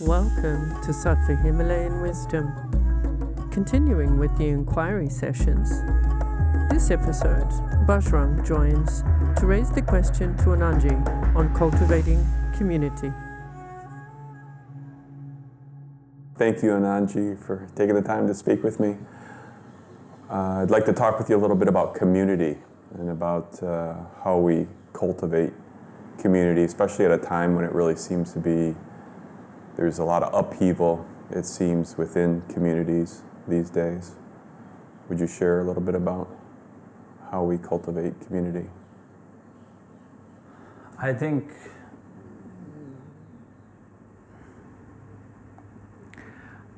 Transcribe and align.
Welcome 0.00 0.82
to 0.82 0.90
Sattva 0.90 1.40
Himalayan 1.40 2.00
Wisdom. 2.02 2.50
Continuing 3.52 4.18
with 4.18 4.36
the 4.36 4.48
inquiry 4.48 5.08
sessions. 5.08 5.70
This 6.68 6.90
episode, 6.90 7.46
Bajrang 7.86 8.44
joins 8.44 9.04
to 9.38 9.46
raise 9.46 9.70
the 9.70 9.82
question 9.82 10.36
to 10.38 10.46
Anandji 10.46 11.36
on 11.36 11.54
cultivating 11.54 12.26
community. 12.58 13.12
Thank 16.34 16.64
you, 16.64 16.70
Anandji, 16.70 17.38
for 17.38 17.68
taking 17.76 17.94
the 17.94 18.02
time 18.02 18.26
to 18.26 18.34
speak 18.34 18.64
with 18.64 18.80
me. 18.80 18.96
Uh, 20.28 20.62
I'd 20.62 20.72
like 20.72 20.86
to 20.86 20.92
talk 20.92 21.20
with 21.20 21.30
you 21.30 21.36
a 21.36 21.40
little 21.40 21.54
bit 21.54 21.68
about 21.68 21.94
community 21.94 22.56
and 22.94 23.10
about 23.10 23.62
uh, 23.62 23.94
how 24.24 24.38
we 24.38 24.66
cultivate 24.92 25.52
community, 26.18 26.64
especially 26.64 27.04
at 27.04 27.12
a 27.12 27.18
time 27.18 27.54
when 27.54 27.64
it 27.64 27.72
really 27.72 27.94
seems 27.94 28.32
to 28.32 28.40
be 28.40 28.74
there's 29.76 29.98
a 29.98 30.04
lot 30.04 30.22
of 30.22 30.32
upheaval, 30.32 31.04
it 31.30 31.46
seems, 31.46 31.98
within 31.98 32.42
communities 32.42 33.22
these 33.48 33.70
days. 33.70 34.12
Would 35.08 35.20
you 35.20 35.26
share 35.26 35.60
a 35.60 35.64
little 35.64 35.82
bit 35.82 35.94
about 35.94 36.28
how 37.30 37.42
we 37.44 37.58
cultivate 37.58 38.20
community? 38.26 38.68
I 40.98 41.12
think 41.12 41.50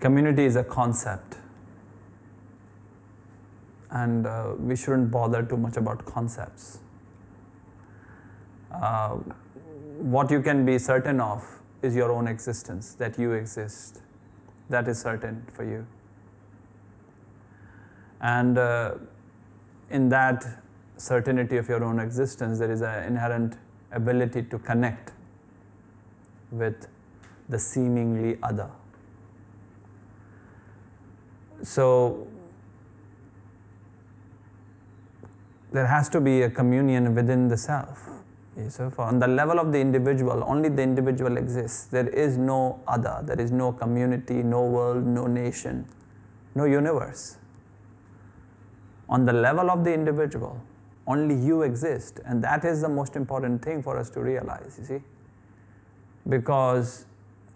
community 0.00 0.44
is 0.44 0.56
a 0.56 0.64
concept, 0.64 1.36
and 3.90 4.26
uh, 4.26 4.54
we 4.58 4.74
shouldn't 4.74 5.10
bother 5.10 5.42
too 5.42 5.56
much 5.56 5.76
about 5.76 6.04
concepts. 6.06 6.78
Uh, 8.72 9.16
what 9.98 10.30
you 10.30 10.42
can 10.42 10.66
be 10.66 10.78
certain 10.78 11.20
of 11.20 11.44
is 11.82 11.94
your 11.94 12.10
own 12.12 12.26
existence, 12.26 12.94
that 12.94 13.18
you 13.18 13.32
exist. 13.32 14.02
That 14.68 14.88
is 14.88 15.00
certain 15.00 15.46
for 15.52 15.64
you. 15.64 15.86
And 18.20 18.58
uh, 18.58 18.94
in 19.90 20.08
that 20.08 20.44
certainty 20.96 21.56
of 21.56 21.68
your 21.68 21.84
own 21.84 22.00
existence, 22.00 22.58
there 22.58 22.70
is 22.70 22.80
an 22.80 23.04
inherent 23.04 23.56
ability 23.92 24.42
to 24.44 24.58
connect 24.58 25.12
with 26.50 26.88
the 27.48 27.58
seemingly 27.58 28.38
other. 28.42 28.70
So, 31.62 32.26
there 35.72 35.86
has 35.86 36.08
to 36.10 36.20
be 36.20 36.42
a 36.42 36.50
communion 36.50 37.14
within 37.14 37.48
the 37.48 37.56
self. 37.56 38.15
So, 38.68 38.90
on 38.98 39.18
the 39.18 39.28
level 39.28 39.58
of 39.60 39.70
the 39.70 39.78
individual, 39.78 40.42
only 40.46 40.70
the 40.70 40.82
individual 40.82 41.36
exists. 41.36 41.84
There 41.86 42.08
is 42.08 42.38
no 42.38 42.80
other, 42.86 43.20
there 43.22 43.38
is 43.38 43.52
no 43.52 43.70
community, 43.72 44.42
no 44.42 44.64
world, 44.64 45.04
no 45.04 45.26
nation, 45.26 45.86
no 46.54 46.64
universe. 46.64 47.36
On 49.10 49.26
the 49.26 49.32
level 49.32 49.70
of 49.70 49.84
the 49.84 49.92
individual, 49.92 50.58
only 51.06 51.34
you 51.34 51.62
exist, 51.62 52.20
and 52.24 52.42
that 52.42 52.64
is 52.64 52.80
the 52.80 52.88
most 52.88 53.14
important 53.14 53.62
thing 53.62 53.82
for 53.82 53.98
us 53.98 54.08
to 54.10 54.20
realize, 54.20 54.76
you 54.78 54.84
see. 54.86 55.02
Because 56.26 57.04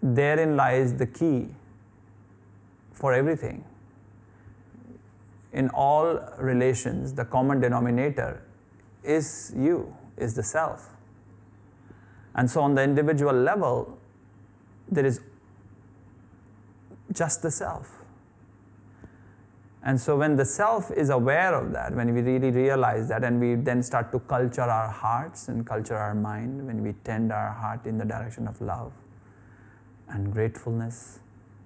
therein 0.03 0.55
lies 0.55 0.93
the 0.93 1.07
key 1.07 1.49
for 2.93 3.11
everything. 3.13 3.65
In 5.51 5.69
all 5.69 6.19
relations, 6.37 7.13
the 7.13 7.25
common 7.25 7.59
denominator 7.59 8.43
is 9.03 9.51
you, 9.57 9.93
is 10.21 10.35
the 10.35 10.43
self. 10.43 10.89
And 12.35 12.49
so, 12.49 12.61
on 12.61 12.75
the 12.75 12.83
individual 12.83 13.33
level, 13.33 13.97
there 14.89 15.05
is 15.05 15.21
just 17.11 17.41
the 17.41 17.51
self. 17.51 18.01
And 19.83 19.99
so, 19.99 20.17
when 20.17 20.35
the 20.35 20.45
self 20.45 20.91
is 20.91 21.09
aware 21.09 21.55
of 21.55 21.73
that, 21.73 21.93
when 21.95 22.13
we 22.13 22.21
really 22.21 22.51
realize 22.51 23.09
that, 23.09 23.23
and 23.23 23.39
we 23.39 23.55
then 23.55 23.81
start 23.83 24.11
to 24.11 24.19
culture 24.19 24.61
our 24.61 24.89
hearts 24.89 25.47
and 25.47 25.65
culture 25.65 25.97
our 25.97 26.13
mind, 26.13 26.67
when 26.67 26.83
we 26.83 26.93
tend 27.03 27.31
our 27.31 27.51
heart 27.51 27.85
in 27.85 27.97
the 27.97 28.05
direction 28.05 28.47
of 28.47 28.61
love 28.61 28.93
and 30.07 30.31
gratefulness 30.31 31.19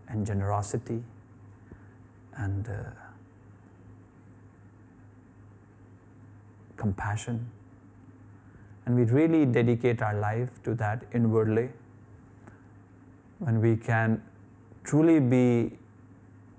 and 0.08 0.26
generosity 0.26 1.04
and 2.38 2.68
uh, 2.68 2.74
compassion, 6.78 7.52
and 8.86 8.96
we 8.96 9.04
really 9.06 9.46
dedicate 9.46 10.02
our 10.02 10.20
life 10.20 10.62
to 10.64 10.76
that 10.76 11.04
inwardly, 11.14 11.70
when 13.40 13.62
we 13.62 13.76
can 13.76 14.22
truly 14.84 15.20
be 15.20 15.78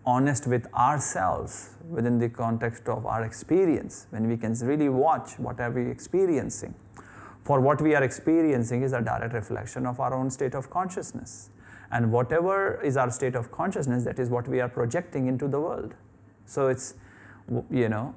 honest 0.04 0.46
with 0.46 0.72
ourselves 0.74 1.70
within 1.88 2.18
the 2.18 2.28
context 2.28 2.88
of 2.88 3.06
our 3.06 3.24
experience, 3.24 4.06
when 4.10 4.28
we 4.28 4.36
can 4.36 4.52
really 4.54 4.88
watch 4.88 5.38
what 5.38 5.60
are 5.60 5.70
we 5.70 5.88
experiencing. 5.88 6.74
For 7.42 7.60
what 7.60 7.80
we 7.80 7.94
are 7.94 8.02
experiencing 8.02 8.82
is 8.82 8.92
a 8.92 9.00
direct 9.00 9.32
reflection 9.32 9.86
of 9.86 10.00
our 10.00 10.12
own 10.12 10.30
state 10.30 10.54
of 10.54 10.68
consciousness. 10.68 11.50
And 11.92 12.10
whatever 12.10 12.80
is 12.82 12.96
our 12.96 13.10
state 13.12 13.36
of 13.36 13.52
consciousness, 13.52 14.04
that 14.04 14.18
is 14.18 14.30
what 14.30 14.48
we 14.48 14.60
are 14.60 14.68
projecting 14.68 15.28
into 15.28 15.46
the 15.46 15.60
world. 15.60 15.94
So 16.44 16.66
it's, 16.66 16.94
you 17.70 17.88
know, 17.88 18.14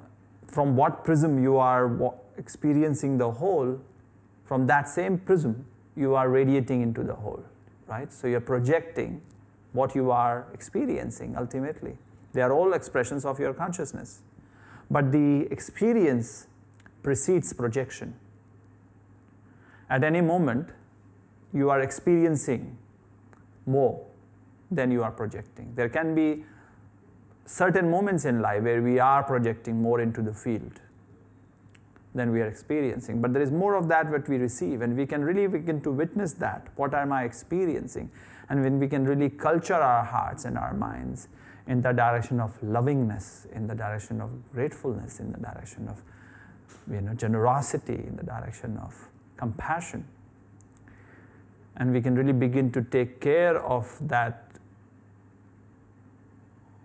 from 0.48 0.76
what 0.76 1.04
prism 1.04 1.40
you 1.40 1.58
are 1.58 2.12
experiencing 2.36 3.18
the 3.18 3.30
whole, 3.30 3.80
from 4.50 4.66
that 4.66 4.88
same 4.88 5.16
prism, 5.16 5.64
you 5.94 6.16
are 6.16 6.28
radiating 6.28 6.82
into 6.82 7.04
the 7.04 7.14
whole, 7.14 7.44
right? 7.86 8.12
So 8.12 8.26
you're 8.26 8.40
projecting 8.40 9.22
what 9.70 9.94
you 9.94 10.10
are 10.10 10.48
experiencing 10.52 11.36
ultimately. 11.36 11.96
They 12.32 12.42
are 12.42 12.52
all 12.52 12.72
expressions 12.72 13.24
of 13.24 13.38
your 13.38 13.54
consciousness. 13.54 14.22
But 14.90 15.12
the 15.12 15.46
experience 15.52 16.48
precedes 17.04 17.52
projection. 17.52 18.16
At 19.88 20.02
any 20.02 20.20
moment, 20.20 20.70
you 21.54 21.70
are 21.70 21.80
experiencing 21.80 22.76
more 23.66 24.04
than 24.68 24.90
you 24.90 25.04
are 25.04 25.12
projecting. 25.12 25.76
There 25.76 25.88
can 25.88 26.12
be 26.12 26.44
certain 27.46 27.88
moments 27.88 28.24
in 28.24 28.42
life 28.42 28.64
where 28.64 28.82
we 28.82 28.98
are 28.98 29.22
projecting 29.22 29.80
more 29.80 30.00
into 30.00 30.22
the 30.22 30.34
field 30.34 30.80
than 32.14 32.32
we 32.32 32.40
are 32.40 32.46
experiencing. 32.46 33.20
But 33.20 33.32
there 33.32 33.42
is 33.42 33.50
more 33.50 33.74
of 33.74 33.88
that 33.88 34.10
what 34.10 34.28
we 34.28 34.36
receive, 34.36 34.80
and 34.80 34.96
we 34.96 35.06
can 35.06 35.22
really 35.22 35.46
begin 35.46 35.80
to 35.82 35.90
witness 35.90 36.32
that. 36.34 36.68
What 36.76 36.94
am 36.94 37.12
I 37.12 37.24
experiencing? 37.24 38.10
And 38.48 38.62
when 38.62 38.80
we 38.80 38.88
can 38.88 39.04
really 39.04 39.30
culture 39.30 39.74
our 39.74 40.04
hearts 40.04 40.44
and 40.44 40.58
our 40.58 40.74
minds 40.74 41.28
in 41.66 41.82
the 41.82 41.92
direction 41.92 42.40
of 42.40 42.60
lovingness, 42.62 43.46
in 43.52 43.68
the 43.68 43.74
direction 43.74 44.20
of 44.20 44.30
gratefulness, 44.52 45.20
in 45.20 45.30
the 45.30 45.38
direction 45.38 45.88
of 45.88 46.02
you 46.90 47.00
know, 47.00 47.14
generosity, 47.14 47.94
in 47.94 48.16
the 48.16 48.24
direction 48.24 48.76
of 48.78 49.08
compassion. 49.36 50.04
And 51.76 51.92
we 51.92 52.00
can 52.00 52.16
really 52.16 52.32
begin 52.32 52.72
to 52.72 52.82
take 52.82 53.20
care 53.20 53.64
of 53.64 53.96
that 54.08 54.46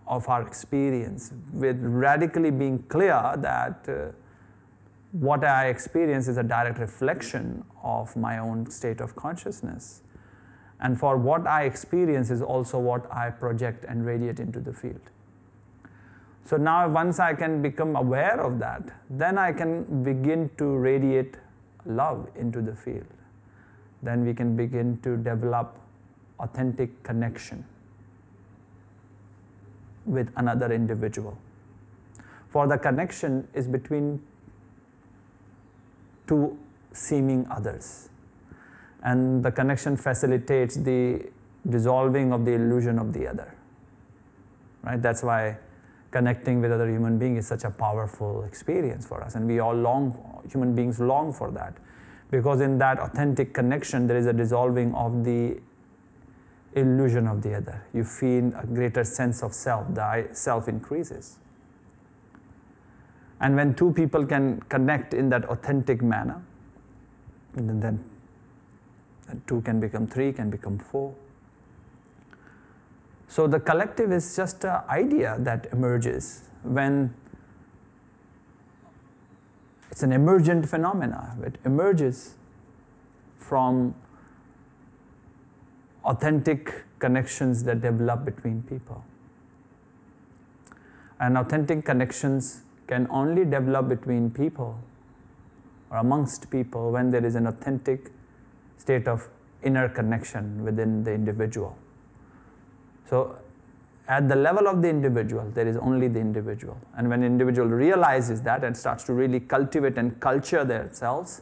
of 0.07 0.29
our 0.29 0.45
experience 0.45 1.33
with 1.51 1.77
radically 1.81 2.51
being 2.51 2.83
clear 2.83 3.33
that 3.37 3.85
uh, 3.89 4.11
what 5.19 5.45
I 5.45 5.67
experience 5.67 6.27
is 6.27 6.35
a 6.35 6.43
direct 6.43 6.77
reflection 6.77 7.63
of 7.81 8.17
my 8.17 8.37
own 8.37 8.69
state 8.69 8.99
of 8.99 9.15
consciousness. 9.15 10.01
And 10.81 10.99
for 10.99 11.15
what 11.15 11.47
I 11.47 11.63
experience 11.63 12.29
is 12.29 12.41
also 12.41 12.79
what 12.79 13.09
I 13.09 13.29
project 13.29 13.85
and 13.87 14.05
radiate 14.05 14.41
into 14.41 14.59
the 14.59 14.73
field. 14.73 14.99
So 16.43 16.57
now, 16.57 16.89
once 16.89 17.17
I 17.17 17.33
can 17.33 17.61
become 17.61 17.95
aware 17.95 18.41
of 18.41 18.59
that, 18.59 18.91
then 19.09 19.37
I 19.37 19.53
can 19.53 20.03
begin 20.03 20.51
to 20.57 20.65
radiate 20.65 21.37
love 21.85 22.29
into 22.35 22.61
the 22.61 22.75
field. 22.75 23.07
Then 24.03 24.25
we 24.25 24.33
can 24.33 24.57
begin 24.57 24.99
to 25.03 25.15
develop 25.15 25.79
authentic 26.39 27.03
connection 27.03 27.63
with 30.05 30.29
another 30.35 30.73
individual. 30.73 31.37
For 32.49 32.67
the 32.67 32.77
connection 32.77 33.47
is 33.53 33.67
between 33.67 34.21
to 36.27 36.57
seeming 36.91 37.47
others. 37.49 38.09
And 39.03 39.43
the 39.43 39.51
connection 39.51 39.97
facilitates 39.97 40.75
the 40.75 41.29
dissolving 41.67 42.33
of 42.33 42.45
the 42.45 42.53
illusion 42.53 42.99
of 42.99 43.13
the 43.13 43.27
other. 43.27 43.53
Right? 44.83 45.01
That's 45.01 45.23
why 45.23 45.57
connecting 46.11 46.61
with 46.61 46.71
other 46.71 46.89
human 46.89 47.19
beings 47.19 47.39
is 47.39 47.47
such 47.47 47.63
a 47.63 47.69
powerful 47.69 48.43
experience 48.43 49.05
for 49.05 49.21
us. 49.23 49.35
And 49.35 49.47
we 49.47 49.59
all 49.59 49.75
long, 49.75 50.43
human 50.49 50.75
beings 50.75 50.99
long 50.99 51.33
for 51.33 51.51
that. 51.51 51.77
Because 52.31 52.61
in 52.61 52.77
that 52.79 52.99
authentic 52.99 53.53
connection, 53.53 54.07
there 54.07 54.17
is 54.17 54.25
a 54.25 54.33
dissolving 54.33 54.93
of 54.95 55.23
the 55.23 55.59
illusion 56.73 57.27
of 57.27 57.41
the 57.41 57.55
other. 57.55 57.85
You 57.93 58.03
feel 58.03 58.51
a 58.55 58.65
greater 58.65 59.03
sense 59.03 59.43
of 59.43 59.53
self, 59.53 59.93
the 59.93 60.29
self 60.33 60.67
increases. 60.67 61.37
And 63.39 63.55
when 63.55 63.75
two 63.75 63.91
people 63.91 64.25
can 64.25 64.61
connect 64.69 65.13
in 65.13 65.29
that 65.29 65.45
authentic 65.45 66.01
manner, 66.01 66.41
then, 67.53 67.79
then 67.79 68.03
two 69.47 69.61
can 69.61 69.79
become 69.79 70.07
three, 70.07 70.31
can 70.31 70.49
become 70.49 70.77
four. 70.77 71.13
So 73.27 73.47
the 73.47 73.59
collective 73.59 74.11
is 74.11 74.35
just 74.35 74.63
an 74.63 74.81
idea 74.89 75.35
that 75.39 75.67
emerges 75.71 76.43
when 76.63 77.13
it's 79.91 80.03
an 80.03 80.11
emergent 80.11 80.69
phenomena. 80.69 81.37
It 81.43 81.57
emerges 81.65 82.35
from 83.37 83.95
authentic 86.03 86.83
connections 86.99 87.63
that 87.63 87.81
develop 87.81 88.25
between 88.25 88.63
people. 88.63 89.03
And 91.19 91.37
authentic 91.37 91.85
connections 91.85 92.61
can 92.87 93.07
only 93.09 93.45
develop 93.45 93.89
between 93.89 94.29
people 94.29 94.77
or 95.89 95.97
amongst 95.97 96.49
people 96.49 96.91
when 96.91 97.09
there 97.09 97.25
is 97.25 97.35
an 97.35 97.47
authentic 97.47 98.11
state 98.77 99.07
of 99.07 99.27
inner 99.63 99.89
connection 99.89 100.63
within 100.63 101.03
the 101.03 101.11
individual. 101.11 101.77
So, 103.09 103.37
at 104.07 104.29
the 104.29 104.35
level 104.35 104.67
of 104.67 104.83
the 104.83 104.89
individual, 104.89 105.49
there 105.51 105.67
is 105.67 105.77
only 105.77 106.07
the 106.07 106.19
individual. 106.19 106.77
And 106.95 107.09
when 107.09 107.23
individual 107.23 107.67
realizes 107.67 108.41
that 108.43 108.63
and 108.63 108.77
starts 108.77 109.03
to 109.05 109.13
really 109.13 109.39
cultivate 109.39 109.97
and 109.97 110.19
culture 110.19 110.63
themselves, 110.63 111.41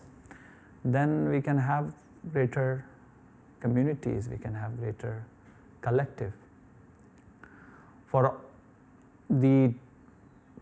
then 0.86 1.30
we 1.30 1.42
can 1.42 1.58
have 1.58 1.94
greater 2.32 2.86
communities, 3.60 4.30
we 4.30 4.38
can 4.38 4.54
have 4.54 4.78
greater 4.80 5.26
collective. 5.82 6.32
For 8.06 8.38
the 9.30 9.74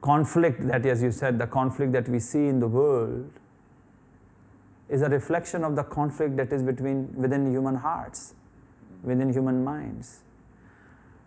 conflict 0.02 0.68
that, 0.68 0.86
as 0.86 1.02
you 1.02 1.12
said, 1.12 1.38
the 1.38 1.48
conflict 1.48 1.92
that 1.94 2.10
we 2.10 2.20
see 2.20 2.48
in 2.48 2.60
the 2.60 2.68
world 2.68 3.32
is 4.90 5.02
a 5.02 5.10
reflection 5.10 5.64
of 5.64 5.76
the 5.76 5.84
conflict 5.84 6.36
that 6.38 6.52
is 6.52 6.64
between 6.64 7.14
within 7.16 7.50
human 7.50 7.76
hearts, 7.76 8.34
within 9.04 9.32
human 9.32 9.64
minds. 9.64 10.24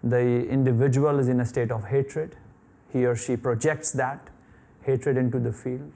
The 0.03 0.47
individual 0.49 1.19
is 1.19 1.29
in 1.29 1.41
a 1.41 1.47
state 1.47 1.71
of 1.71 1.85
hatred. 1.85 2.37
He 2.93 3.06
or 3.06 3.17
she 3.17 3.37
projects 3.37 3.93
that 3.93 4.29
hatred 4.82 5.17
into 5.17 5.38
the 5.38 5.53
field, 5.53 5.93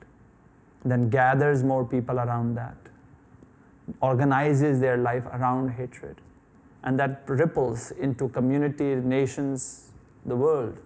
then 0.85 1.11
gathers 1.11 1.63
more 1.63 1.85
people 1.85 2.19
around 2.19 2.55
that, 2.55 2.77
organizes 4.01 4.81
their 4.81 4.97
life 4.97 5.27
around 5.27 5.71
hatred, 5.71 6.17
and 6.83 6.99
that 6.99 7.23
ripples 7.27 7.91
into 7.91 8.29
community, 8.31 8.95
nations, 8.95 9.93
the 10.25 10.37
world. 10.37 10.81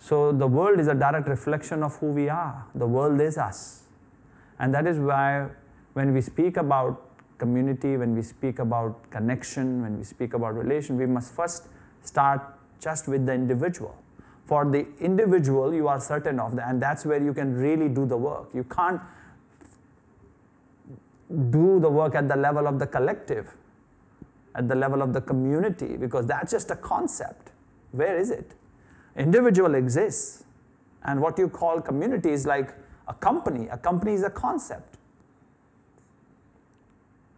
So 0.00 0.32
the 0.32 0.46
world 0.46 0.80
is 0.80 0.88
a 0.88 0.94
direct 0.94 1.28
reflection 1.28 1.82
of 1.82 1.94
who 1.96 2.06
we 2.06 2.28
are. 2.30 2.64
The 2.74 2.86
world 2.86 3.20
is 3.20 3.36
us. 3.36 3.82
And 4.58 4.74
that 4.74 4.86
is 4.86 4.98
why 4.98 5.48
when 5.92 6.14
we 6.14 6.22
speak 6.22 6.56
about 6.56 7.06
community, 7.38 7.96
when 7.96 8.14
we 8.14 8.22
speak 8.22 8.58
about 8.58 9.10
connection, 9.10 9.82
when 9.82 9.98
we 9.98 10.04
speak 10.04 10.34
about 10.34 10.54
relation, 10.54 10.96
we 10.96 11.06
must 11.06 11.34
first 11.34 11.68
start 12.02 12.40
just 12.80 13.08
with 13.08 13.26
the 13.26 13.34
individual. 13.34 13.96
For 14.46 14.64
the 14.64 14.86
individual, 15.00 15.72
you 15.72 15.86
are 15.86 16.00
certain 16.00 16.40
of 16.40 16.56
that, 16.56 16.68
and 16.68 16.82
that's 16.82 17.04
where 17.04 17.22
you 17.22 17.32
can 17.32 17.54
really 17.54 17.88
do 17.88 18.06
the 18.06 18.16
work. 18.16 18.48
You 18.54 18.64
can't 18.64 19.00
do 21.50 21.78
the 21.78 21.90
work 21.90 22.14
at 22.14 22.26
the 22.26 22.36
level 22.36 22.66
of 22.66 22.78
the 22.78 22.86
collective, 22.86 23.54
at 24.54 24.66
the 24.66 24.74
level 24.74 25.02
of 25.02 25.12
the 25.12 25.20
community, 25.20 25.96
because 25.96 26.26
that's 26.26 26.50
just 26.50 26.70
a 26.70 26.76
concept. 26.76 27.52
Where 27.92 28.16
is 28.16 28.30
it? 28.30 28.52
Individual 29.20 29.74
exists, 29.74 30.44
and 31.04 31.20
what 31.20 31.38
you 31.38 31.48
call 31.48 31.80
community 31.80 32.30
is 32.30 32.46
like 32.46 32.74
a 33.06 33.12
company. 33.12 33.68
A 33.68 33.76
company 33.76 34.14
is 34.14 34.22
a 34.22 34.30
concept, 34.30 34.96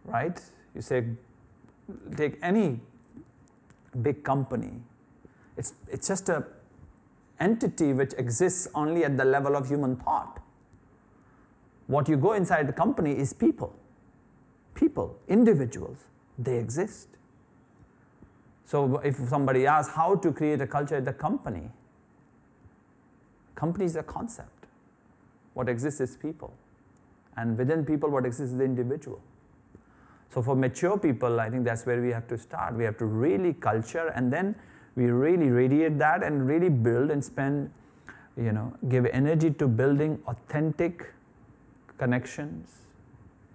right? 0.05 0.39
You 0.73 0.81
say, 0.81 1.03
take 2.15 2.39
any 2.41 2.79
big 4.01 4.23
company. 4.23 4.71
It's, 5.57 5.73
it's 5.91 6.07
just 6.07 6.29
a 6.29 6.45
entity 7.41 7.91
which 7.91 8.13
exists 8.17 8.69
only 8.73 9.03
at 9.03 9.17
the 9.17 9.25
level 9.25 9.57
of 9.57 9.67
human 9.67 9.97
thought. 9.97 10.39
What 11.87 12.07
you 12.07 12.15
go 12.15 12.31
inside 12.31 12.67
the 12.67 12.73
company 12.73 13.11
is 13.11 13.33
people. 13.33 13.75
People, 14.73 15.19
individuals, 15.27 16.05
they 16.39 16.57
exist. 16.59 17.09
So 18.65 18.97
if 18.99 19.17
somebody 19.27 19.65
asks 19.67 19.93
how 19.93 20.15
to 20.15 20.31
create 20.31 20.61
a 20.61 20.67
culture 20.67 20.95
at 20.95 21.05
the 21.05 21.13
company, 21.13 21.69
company 23.55 23.85
is 23.85 23.95
a 23.95 24.03
concept. 24.03 24.67
What 25.53 25.69
exists 25.69 26.01
is 26.01 26.17
people. 26.17 26.53
And 27.35 27.57
within 27.57 27.85
people, 27.85 28.09
what 28.09 28.25
exists 28.25 28.53
is 28.53 28.57
the 28.57 28.63
individual. 28.63 29.21
So 30.33 30.41
for 30.41 30.55
mature 30.55 30.97
people, 30.97 31.39
I 31.39 31.49
think 31.49 31.63
that's 31.63 31.85
where 31.85 32.01
we 32.01 32.09
have 32.09 32.27
to 32.29 32.37
start. 32.37 32.75
We 32.75 32.83
have 32.85 32.97
to 32.97 33.05
really 33.05 33.53
culture 33.53 34.07
and 34.15 34.33
then 34.33 34.55
we 34.95 35.05
really 35.05 35.49
radiate 35.49 35.97
that 35.99 36.23
and 36.23 36.47
really 36.47 36.69
build 36.69 37.11
and 37.11 37.23
spend, 37.23 37.71
you 38.37 38.51
know, 38.51 38.73
give 38.89 39.05
energy 39.07 39.51
to 39.51 39.67
building 39.67 40.19
authentic 40.27 41.13
connections, 41.97 42.69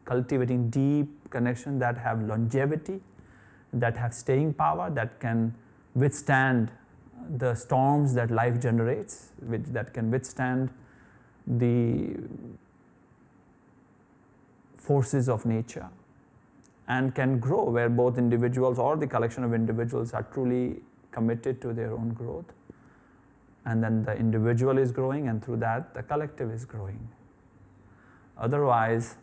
cultivating 0.04 0.70
deep 0.70 1.30
connections 1.30 1.80
that 1.80 1.98
have 1.98 2.22
longevity, 2.22 3.00
that 3.72 3.96
have 3.96 4.14
staying 4.14 4.54
power, 4.54 4.90
that 4.90 5.20
can 5.20 5.54
withstand 5.94 6.70
the 7.36 7.54
storms 7.54 8.14
that 8.14 8.30
life 8.30 8.60
generates, 8.60 9.30
which, 9.46 9.64
that 9.66 9.92
can 9.92 10.10
withstand 10.10 10.70
the 11.46 12.16
forces 14.76 15.28
of 15.28 15.44
nature 15.44 15.88
and 16.86 17.14
can 17.14 17.38
grow 17.38 17.64
where 17.64 17.90
both 17.90 18.16
individuals 18.16 18.78
or 18.78 18.96
the 18.96 19.06
collection 19.06 19.44
of 19.44 19.52
individuals 19.52 20.14
are 20.14 20.22
truly 20.22 20.80
committed 21.10 21.60
to 21.60 21.74
their 21.74 21.92
own 21.92 22.14
growth. 22.14 22.52
And 23.66 23.84
then 23.84 24.02
the 24.02 24.16
individual 24.16 24.78
is 24.78 24.90
growing, 24.90 25.28
and 25.28 25.44
through 25.44 25.58
that, 25.58 25.92
the 25.92 26.02
collective 26.02 26.50
is 26.50 26.64
growing. 26.64 27.08
Otherwise, 28.38 29.16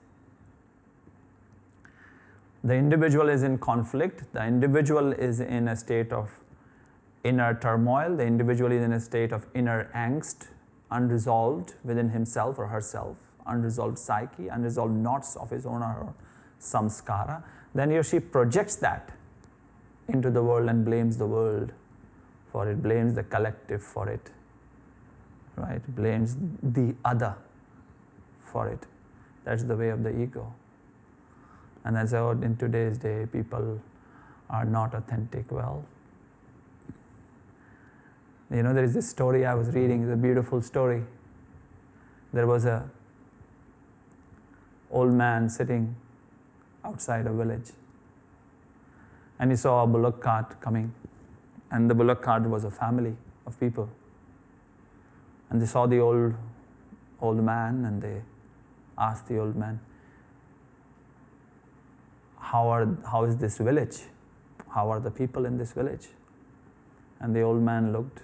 the 2.65 2.73
individual 2.73 3.29
is 3.29 3.43
in 3.43 3.59
conflict, 3.59 4.23
the 4.33 4.43
individual 4.43 5.13
is 5.13 5.39
in 5.39 5.67
a 5.67 5.75
state 5.75 6.11
of 6.11 6.31
inner 7.23 7.53
turmoil, 7.61 8.15
the 8.15 8.25
individual 8.25 8.71
is 8.71 8.81
in 8.81 8.91
a 8.91 8.99
state 8.99 9.31
of 9.31 9.45
inner 9.53 9.91
angst, 9.93 10.47
unresolved 10.89 11.75
within 11.83 12.09
himself 12.09 12.57
or 12.57 12.65
herself, 12.65 13.17
unresolved 13.45 13.99
psyche, 13.99 14.47
unresolved 14.47 14.95
knots 14.95 15.35
of 15.35 15.51
his 15.51 15.67
own 15.67 15.83
or 15.83 15.93
her 15.93 16.13
samskara, 16.59 17.43
then 17.75 17.91
he 17.91 17.97
or 17.97 18.03
she 18.03 18.19
projects 18.19 18.75
that 18.77 19.11
into 20.07 20.31
the 20.31 20.41
world 20.41 20.67
and 20.67 20.83
blames 20.83 21.17
the 21.17 21.27
world 21.27 21.71
for 22.51 22.67
it, 22.67 22.81
blames 22.81 23.13
the 23.13 23.23
collective 23.23 23.83
for 23.83 24.09
it, 24.09 24.31
right? 25.55 25.83
Blames 25.95 26.35
the 26.63 26.95
other 27.05 27.35
for 28.39 28.67
it. 28.69 28.87
That's 29.43 29.63
the 29.63 29.77
way 29.77 29.89
of 29.89 30.01
the 30.01 30.19
ego. 30.19 30.51
And 31.85 31.95
as 31.97 32.13
I 32.13 32.17
heard 32.17 32.39
oh, 32.41 32.45
in 32.45 32.57
today's 32.57 32.97
day, 32.97 33.27
people 33.31 33.79
are 34.49 34.65
not 34.65 34.95
authentic. 34.95 35.51
Well, 35.51 35.85
you 38.51 38.63
know, 38.63 38.73
there 38.73 38.83
is 38.83 38.93
this 38.93 39.09
story 39.09 39.45
I 39.45 39.53
was 39.53 39.69
reading, 39.69 40.01
it's 40.01 40.11
a 40.11 40.17
beautiful 40.17 40.61
story. 40.61 41.03
There 42.33 42.47
was 42.47 42.65
a 42.65 42.89
old 44.91 45.13
man 45.13 45.49
sitting 45.49 45.95
outside 46.83 47.27
a 47.27 47.33
village. 47.33 47.71
And 49.39 49.51
he 49.51 49.57
saw 49.57 49.83
a 49.83 49.87
bullock 49.87 50.21
cart 50.21 50.59
coming. 50.61 50.93
And 51.71 51.89
the 51.89 51.95
bullock 51.95 52.21
cart 52.21 52.43
was 52.43 52.63
a 52.63 52.71
family 52.71 53.15
of 53.45 53.59
people. 53.59 53.89
And 55.49 55.61
they 55.61 55.65
saw 55.65 55.85
the 55.85 55.99
old 55.99 56.33
old 57.21 57.43
man 57.43 57.85
and 57.85 58.01
they 58.01 58.21
asked 58.97 59.27
the 59.27 59.37
old 59.37 59.55
man, 59.55 59.79
How 62.51 62.67
are 62.69 62.87
how 63.11 63.23
is 63.23 63.37
this 63.37 63.57
village? 63.57 63.97
How 64.69 64.89
are 64.91 64.99
the 64.99 65.11
people 65.11 65.45
in 65.45 65.57
this 65.57 65.71
village? 65.71 66.07
And 67.19 67.35
the 67.35 67.41
old 67.41 67.61
man 67.61 67.91
looked. 67.91 68.21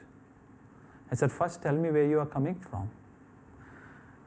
I 1.12 1.16
said, 1.16 1.32
First 1.32 1.62
tell 1.64 1.76
me 1.76 1.92
where 1.92 2.06
you 2.06 2.20
are 2.20 2.26
coming 2.26 2.56
from. 2.70 2.90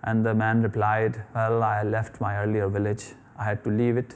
And 0.02 0.26
the 0.26 0.34
man 0.34 0.62
replied, 0.62 1.22
Well, 1.34 1.62
I 1.62 1.82
left 1.82 2.20
my 2.20 2.36
earlier 2.38 2.68
village. 2.68 3.04
I 3.38 3.44
had 3.44 3.62
to 3.64 3.70
leave 3.70 3.96
it 3.96 4.14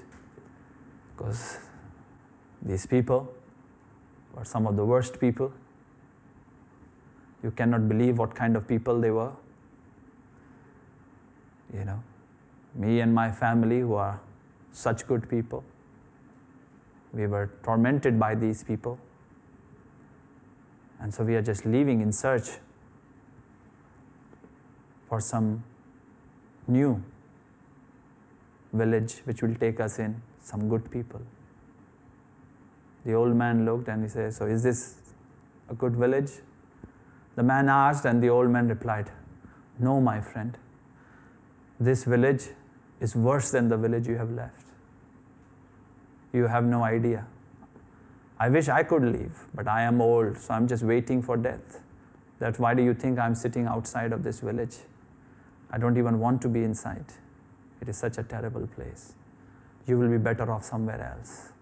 because 1.16 1.58
these 2.60 2.86
people 2.86 3.32
were 4.34 4.44
some 4.44 4.66
of 4.66 4.76
the 4.76 4.84
worst 4.84 5.20
people. 5.20 5.52
You 7.42 7.52
cannot 7.52 7.88
believe 7.88 8.18
what 8.18 8.34
kind 8.34 8.56
of 8.56 8.66
people 8.66 9.00
they 9.00 9.10
were. 9.10 9.32
You 11.72 11.84
know, 11.84 12.02
me 12.74 13.00
and 13.00 13.14
my 13.14 13.30
family, 13.30 13.80
who 13.80 13.94
are 13.94 14.20
such 14.72 15.06
good 15.06 15.28
people, 15.28 15.64
we 17.12 17.26
were 17.26 17.50
tormented 17.62 18.18
by 18.18 18.34
these 18.34 18.62
people. 18.62 18.98
And 21.00 21.14
so 21.14 21.24
we 21.24 21.36
are 21.36 21.42
just 21.42 21.64
leaving 21.64 22.00
in 22.00 22.12
search 22.12 22.48
for 25.08 25.20
some 25.20 25.64
new 26.66 27.02
village 28.72 29.20
which 29.24 29.42
will 29.42 29.54
take 29.54 29.80
us 29.80 29.98
in 29.98 30.20
some 30.42 30.68
good 30.68 30.90
people. 30.90 31.20
The 33.04 33.14
old 33.14 33.34
man 33.34 33.64
looked 33.64 33.88
and 33.88 34.02
he 34.02 34.08
said, 34.08 34.34
So 34.34 34.46
is 34.46 34.62
this 34.62 34.96
a 35.68 35.74
good 35.74 35.96
village? 35.96 36.30
The 37.36 37.42
man 37.42 37.68
asked, 37.68 38.04
and 38.04 38.22
the 38.22 38.28
old 38.28 38.50
man 38.50 38.68
replied, 38.68 39.10
No, 39.78 40.00
my 40.00 40.20
friend. 40.20 40.58
This 41.78 42.04
village 42.04 42.48
is 43.00 43.14
worse 43.14 43.50
than 43.50 43.68
the 43.68 43.76
village 43.76 44.06
you 44.06 44.16
have 44.16 44.30
left. 44.30 44.66
You 46.32 46.46
have 46.46 46.64
no 46.64 46.82
idea. 46.82 47.26
I 48.38 48.48
wish 48.48 48.68
I 48.68 48.82
could 48.82 49.02
leave, 49.02 49.36
but 49.54 49.66
I 49.66 49.82
am 49.82 50.00
old, 50.00 50.38
so 50.38 50.54
I'm 50.54 50.68
just 50.68 50.82
waiting 50.82 51.22
for 51.22 51.36
death. 51.36 51.80
That's 52.38 52.58
why 52.58 52.74
do 52.74 52.82
you 52.82 52.94
think 52.94 53.18
I'm 53.18 53.34
sitting 53.34 53.66
outside 53.66 54.12
of 54.12 54.22
this 54.22 54.40
village? 54.40 54.76
I 55.70 55.78
don't 55.78 55.96
even 55.98 56.18
want 56.18 56.40
to 56.42 56.48
be 56.48 56.62
inside. 56.62 57.04
It 57.80 57.88
is 57.88 57.96
such 57.96 58.18
a 58.18 58.22
terrible 58.22 58.66
place. 58.66 59.14
You 59.86 59.98
will 59.98 60.08
be 60.08 60.18
better 60.18 60.50
off 60.50 60.64
somewhere 60.64 61.16
else. 61.16 61.52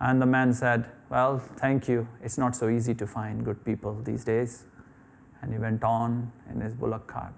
And 0.00 0.20
the 0.20 0.26
man 0.26 0.52
said, 0.52 0.86
Well, 1.10 1.38
thank 1.38 1.88
you. 1.88 2.08
It's 2.22 2.38
not 2.38 2.54
so 2.54 2.68
easy 2.68 2.94
to 2.94 3.06
find 3.06 3.44
good 3.44 3.64
people 3.64 4.00
these 4.02 4.24
days. 4.24 4.64
And 5.40 5.52
he 5.52 5.58
went 5.58 5.82
on 5.84 6.32
in 6.50 6.60
his 6.60 6.74
bullock 6.74 7.06
cart. 7.06 7.34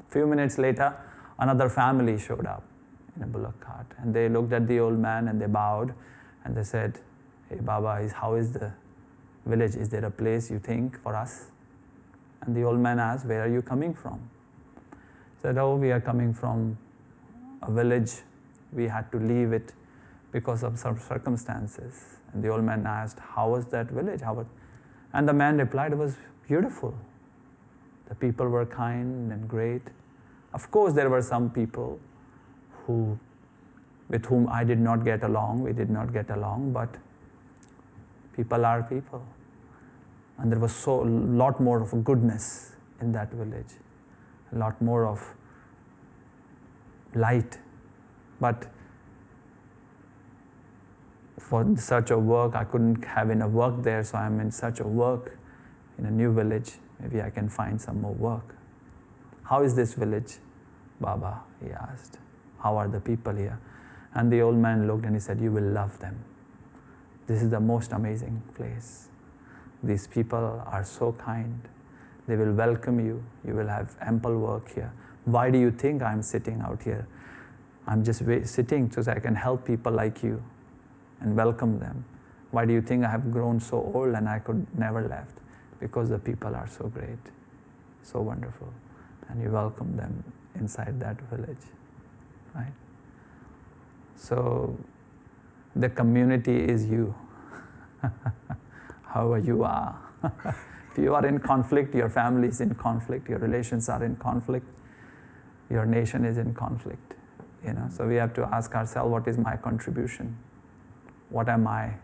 A 0.00 0.12
few 0.12 0.26
minutes 0.26 0.58
later, 0.58 0.94
another 1.38 1.68
family 1.68 2.18
showed 2.18 2.46
up 2.46 2.62
in 3.16 3.22
a 3.22 3.26
bullock 3.26 3.58
cart. 3.60 3.86
And 3.98 4.14
they 4.14 4.28
looked 4.28 4.52
at 4.52 4.66
the 4.66 4.80
old 4.80 4.98
man 4.98 5.28
and 5.28 5.40
they 5.40 5.46
bowed 5.46 5.94
and 6.44 6.56
they 6.56 6.62
said, 6.62 6.98
Hey, 7.48 7.60
Baba, 7.60 8.02
is, 8.02 8.12
how 8.12 8.34
is 8.34 8.52
the 8.52 8.72
village? 9.44 9.76
Is 9.76 9.88
there 9.88 10.04
a 10.04 10.10
place 10.10 10.50
you 10.50 10.58
think 10.58 11.00
for 11.02 11.14
us? 11.14 11.46
And 12.42 12.54
the 12.54 12.62
old 12.62 12.78
man 12.78 12.98
asked, 12.98 13.26
Where 13.26 13.44
are 13.44 13.48
you 13.48 13.62
coming 13.62 13.94
from? 13.94 14.30
Said, 15.42 15.58
Oh, 15.58 15.76
we 15.76 15.92
are 15.92 16.00
coming 16.00 16.34
from 16.34 16.78
a 17.62 17.70
village. 17.70 18.12
We 18.72 18.88
had 18.88 19.10
to 19.12 19.18
leave 19.18 19.52
it 19.52 19.72
because 20.32 20.62
of 20.62 20.78
some 20.78 20.98
circumstances. 20.98 22.18
And 22.32 22.42
the 22.42 22.48
old 22.48 22.64
man 22.64 22.86
asked, 22.86 23.18
How 23.18 23.50
was 23.50 23.66
that 23.66 23.90
village? 23.90 24.20
How 24.20 24.34
was... 24.34 24.46
And 25.12 25.28
the 25.28 25.32
man 25.32 25.58
replied, 25.58 25.92
It 25.92 25.98
was 25.98 26.16
beautiful. 26.46 26.94
The 28.08 28.14
people 28.14 28.48
were 28.48 28.66
kind 28.66 29.32
and 29.32 29.48
great. 29.48 29.82
Of 30.52 30.70
course, 30.70 30.94
there 30.94 31.10
were 31.10 31.22
some 31.22 31.50
people 31.50 32.00
who, 32.86 33.18
with 34.08 34.26
whom 34.26 34.48
I 34.48 34.64
did 34.64 34.78
not 34.78 35.04
get 35.04 35.22
along, 35.22 35.62
we 35.62 35.72
did 35.72 35.90
not 35.90 36.12
get 36.12 36.30
along, 36.30 36.72
but 36.72 36.96
people 38.34 38.64
are 38.64 38.82
people. 38.82 39.24
And 40.38 40.52
there 40.52 40.58
was 40.58 40.74
so 40.74 41.02
a 41.02 41.04
lot 41.04 41.60
more 41.60 41.82
of 41.82 42.04
goodness 42.04 42.76
in 43.00 43.12
that 43.12 43.32
village, 43.32 43.74
a 44.52 44.58
lot 44.58 44.80
more 44.80 45.06
of 45.06 45.34
light. 47.14 47.58
But 48.40 48.70
for 51.38 51.76
such 51.76 52.10
a 52.10 52.18
work, 52.18 52.54
I 52.54 52.64
couldn't 52.64 53.04
have 53.04 53.30
enough 53.30 53.50
work 53.50 53.82
there, 53.82 54.02
so 54.04 54.18
I'm 54.18 54.40
in 54.40 54.50
such 54.50 54.80
a 54.80 54.86
work 54.86 55.38
in 55.98 56.06
a 56.06 56.10
new 56.10 56.32
village. 56.32 56.72
Maybe 57.00 57.22
I 57.22 57.30
can 57.30 57.48
find 57.48 57.80
some 57.80 58.00
more 58.00 58.14
work. 58.14 58.55
How 59.48 59.62
is 59.62 59.76
this 59.76 59.94
village, 59.94 60.38
Baba? 61.00 61.42
He 61.62 61.70
asked. 61.70 62.18
How 62.58 62.76
are 62.76 62.88
the 62.88 63.00
people 63.00 63.34
here? 63.34 63.60
And 64.12 64.32
the 64.32 64.40
old 64.42 64.56
man 64.56 64.88
looked 64.88 65.04
and 65.04 65.14
he 65.14 65.20
said, 65.20 65.40
You 65.40 65.52
will 65.52 65.70
love 65.70 66.00
them. 66.00 66.24
This 67.28 67.42
is 67.42 67.50
the 67.50 67.60
most 67.60 67.92
amazing 67.92 68.42
place. 68.56 69.08
These 69.84 70.08
people 70.08 70.64
are 70.66 70.84
so 70.84 71.12
kind. 71.12 71.60
They 72.26 72.36
will 72.36 72.54
welcome 72.54 72.98
you. 72.98 73.22
You 73.46 73.54
will 73.54 73.68
have 73.68 73.96
ample 74.00 74.36
work 74.36 74.72
here. 74.72 74.92
Why 75.26 75.50
do 75.50 75.58
you 75.58 75.70
think 75.70 76.02
I'm 76.02 76.22
sitting 76.22 76.60
out 76.60 76.82
here? 76.82 77.06
I'm 77.86 78.02
just 78.02 78.24
sitting 78.46 78.90
so 78.90 79.02
that 79.02 79.16
I 79.16 79.20
can 79.20 79.36
help 79.36 79.64
people 79.64 79.92
like 79.92 80.24
you 80.24 80.42
and 81.20 81.36
welcome 81.36 81.78
them. 81.78 82.04
Why 82.50 82.64
do 82.64 82.72
you 82.72 82.82
think 82.82 83.04
I 83.04 83.10
have 83.10 83.30
grown 83.30 83.60
so 83.60 83.76
old 83.94 84.14
and 84.14 84.28
I 84.28 84.40
could 84.40 84.66
never 84.76 85.06
left? 85.06 85.38
Because 85.78 86.08
the 86.08 86.18
people 86.18 86.56
are 86.56 86.66
so 86.66 86.88
great, 86.88 87.18
so 88.02 88.20
wonderful, 88.20 88.72
and 89.28 89.42
you 89.42 89.50
welcome 89.50 89.96
them 89.96 90.24
inside 90.54 91.00
that 91.00 91.20
village, 91.22 91.64
right? 92.54 92.72
So 94.16 94.78
the 95.74 95.88
community 95.88 96.56
is 96.56 96.86
you. 96.86 97.14
However 99.02 99.38
you 99.38 99.64
are. 99.64 99.98
if 100.24 100.98
you 100.98 101.14
are 101.14 101.26
in 101.26 101.38
conflict, 101.38 101.94
your 101.94 102.08
family 102.08 102.48
is 102.48 102.60
in 102.60 102.74
conflict, 102.74 103.28
your 103.28 103.38
relations 103.38 103.88
are 103.88 104.02
in 104.02 104.16
conflict, 104.16 104.66
your 105.70 105.86
nation 105.86 106.24
is 106.24 106.38
in 106.38 106.54
conflict. 106.54 107.14
You 107.64 107.72
know, 107.72 107.88
so 107.90 108.06
we 108.06 108.16
have 108.16 108.32
to 108.34 108.44
ask 108.54 108.74
ourselves, 108.74 109.10
what 109.10 109.26
is 109.26 109.38
my 109.38 109.56
contribution? 109.56 110.36
What 111.30 111.48
am 111.48 111.66
I? 111.66 111.94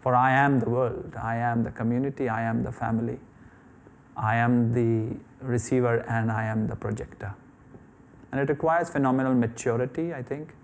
For 0.00 0.14
I 0.14 0.32
am 0.32 0.60
the 0.60 0.70
world, 0.70 1.14
I 1.20 1.36
am 1.36 1.64
the 1.64 1.70
community, 1.70 2.28
I 2.28 2.42
am 2.42 2.62
the 2.62 2.72
family, 2.72 3.18
I 4.18 4.36
am 4.36 4.72
the 4.72 5.16
receiver, 5.40 5.98
and 6.08 6.30
I 6.30 6.44
am 6.44 6.66
the 6.66 6.74
projector. 6.74 7.34
And 8.32 8.40
it 8.40 8.48
requires 8.48 8.90
phenomenal 8.90 9.34
maturity, 9.34 10.12
I 10.12 10.22
think. 10.22 10.54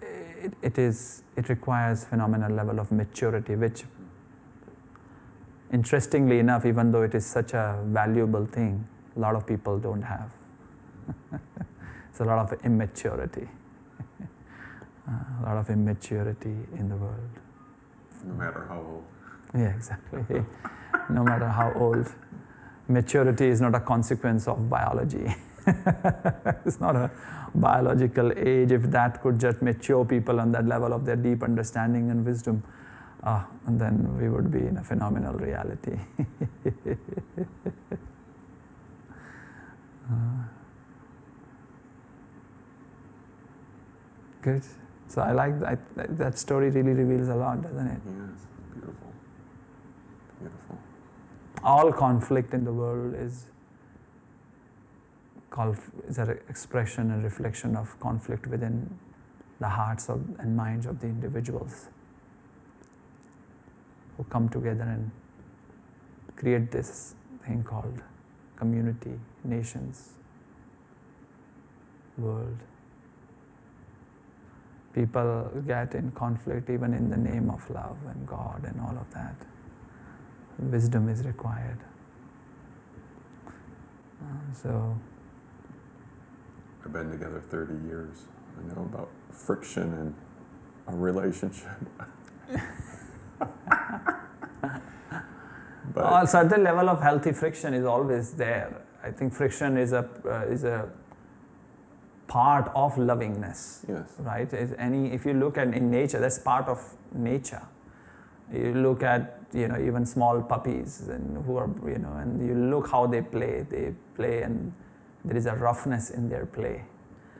It, 0.00 0.54
it, 0.62 0.78
is, 0.78 1.22
it 1.36 1.48
requires 1.50 2.04
phenomenal 2.04 2.50
level 2.52 2.80
of 2.80 2.90
maturity, 2.90 3.54
which, 3.54 3.84
interestingly 5.72 6.38
enough, 6.38 6.64
even 6.64 6.90
though 6.90 7.02
it 7.02 7.14
is 7.14 7.26
such 7.26 7.52
a 7.52 7.82
valuable 7.86 8.46
thing, 8.46 8.86
a 9.16 9.20
lot 9.20 9.34
of 9.34 9.46
people 9.46 9.78
don't 9.78 10.02
have. 10.02 10.30
it's 12.10 12.20
a 12.20 12.24
lot 12.24 12.38
of 12.38 12.64
immaturity. 12.64 13.48
Uh, 15.08 15.42
a 15.42 15.42
lot 15.46 15.56
of 15.56 15.70
immaturity 15.70 16.54
in 16.74 16.86
the 16.90 16.96
world. 16.96 17.30
No 18.26 18.34
matter 18.34 18.66
how 18.68 18.76
old. 18.76 19.04
Yeah, 19.54 19.74
exactly. 19.74 20.44
no 21.10 21.24
matter 21.24 21.48
how 21.48 21.72
old. 21.74 22.12
Maturity 22.88 23.48
is 23.48 23.60
not 23.60 23.74
a 23.74 23.80
consequence 23.80 24.48
of 24.48 24.70
biology. 24.70 25.34
it's 26.64 26.80
not 26.80 26.96
a 26.96 27.10
biological 27.54 28.32
age. 28.32 28.72
If 28.72 28.82
that 28.84 29.20
could 29.20 29.38
just 29.38 29.60
mature 29.60 30.04
people 30.04 30.40
on 30.40 30.52
that 30.52 30.66
level 30.66 30.92
of 30.92 31.04
their 31.04 31.16
deep 31.16 31.42
understanding 31.42 32.10
and 32.10 32.24
wisdom, 32.24 32.62
uh, 33.22 33.44
and 33.66 33.78
then 33.80 34.16
we 34.18 34.28
would 34.28 34.50
be 34.50 34.60
in 34.60 34.76
a 34.78 34.84
phenomenal 34.84 35.34
reality. 35.34 35.98
uh, 40.10 40.44
good. 44.42 44.62
So 45.08 45.22
I 45.22 45.32
like 45.32 45.58
that. 45.60 45.78
That 46.18 46.38
story 46.38 46.70
really 46.70 46.92
reveals 46.92 47.28
a 47.28 47.34
lot, 47.34 47.62
doesn't 47.62 47.86
it? 47.86 48.00
Yes, 48.04 48.46
beautiful. 48.72 49.12
Beautiful. 50.38 50.78
All 51.62 51.92
conflict 51.92 52.54
in 52.54 52.64
the 52.64 52.72
world 52.72 53.14
is 53.14 53.46
is 56.08 56.18
an 56.18 56.38
expression 56.48 57.10
and 57.10 57.24
reflection 57.24 57.74
of 57.74 57.98
conflict 57.98 58.46
within 58.46 58.96
the 59.58 59.68
hearts 59.68 60.08
of, 60.08 60.20
and 60.38 60.56
minds 60.56 60.86
of 60.86 61.00
the 61.00 61.06
individuals 61.08 61.86
who 64.16 64.22
come 64.24 64.48
together 64.48 64.84
and 64.84 65.10
create 66.36 66.70
this 66.70 67.16
thing 67.44 67.64
called 67.64 68.00
community, 68.56 69.18
nations, 69.42 70.10
world 72.16 72.58
people 74.94 75.50
get 75.66 75.94
in 75.94 76.10
conflict 76.12 76.70
even 76.70 76.94
in 76.94 77.08
the 77.10 77.16
name 77.16 77.50
of 77.50 77.68
love 77.70 77.96
and 78.06 78.26
God 78.26 78.64
and 78.64 78.80
all 78.80 78.96
of 78.98 79.12
that. 79.14 79.36
Wisdom 80.58 81.08
is 81.08 81.24
required. 81.24 81.78
Uh, 84.20 84.52
so. 84.52 84.98
I've 86.84 86.92
been 86.92 87.10
together 87.10 87.40
30 87.40 87.86
years. 87.86 88.24
I 88.58 88.62
know 88.74 88.82
about 88.82 89.08
friction 89.30 89.92
in 89.94 90.14
a 90.92 90.96
relationship. 90.96 91.78
but 95.94 96.24
a 96.24 96.26
certain 96.26 96.64
level 96.64 96.88
of 96.88 97.00
healthy 97.00 97.32
friction 97.32 97.74
is 97.74 97.84
always 97.84 98.32
there. 98.32 98.82
I 99.02 99.10
think 99.10 99.32
friction 99.32 99.76
is 99.76 99.92
a 99.92 100.08
uh, 100.24 100.52
is 100.52 100.64
a 100.64 100.90
part 102.26 102.70
of 102.74 102.94
lovingness. 102.96 103.84
Yes. 103.88 104.08
Right? 104.18 104.52
any 104.78 105.12
if 105.12 105.24
you 105.24 105.34
look 105.34 105.56
at 105.56 105.68
in 105.68 105.90
nature, 105.90 106.18
that's 106.18 106.38
part 106.38 106.66
of 106.66 106.80
nature. 107.12 107.62
You 108.52 108.74
look 108.74 109.02
at 109.02 109.37
you 109.52 109.68
know 109.68 109.78
even 109.80 110.04
small 110.04 110.42
puppies 110.42 111.08
and 111.08 111.44
who 111.44 111.56
are 111.56 111.70
you 111.86 111.98
know 111.98 112.12
and 112.14 112.46
you 112.46 112.54
look 112.54 112.90
how 112.90 113.06
they 113.06 113.22
play. 113.22 113.66
They 113.68 113.94
play 114.14 114.42
and 114.42 114.72
there 115.24 115.36
is 115.36 115.46
a 115.46 115.54
roughness 115.54 116.10
in 116.10 116.28
their 116.28 116.46
play, 116.46 116.84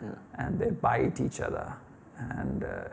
yeah. 0.03 0.15
and 0.35 0.59
they 0.59 0.71
bite 0.71 1.21
each 1.21 1.41
other 1.41 1.75
and. 2.19 2.65
Uh, 2.65 2.85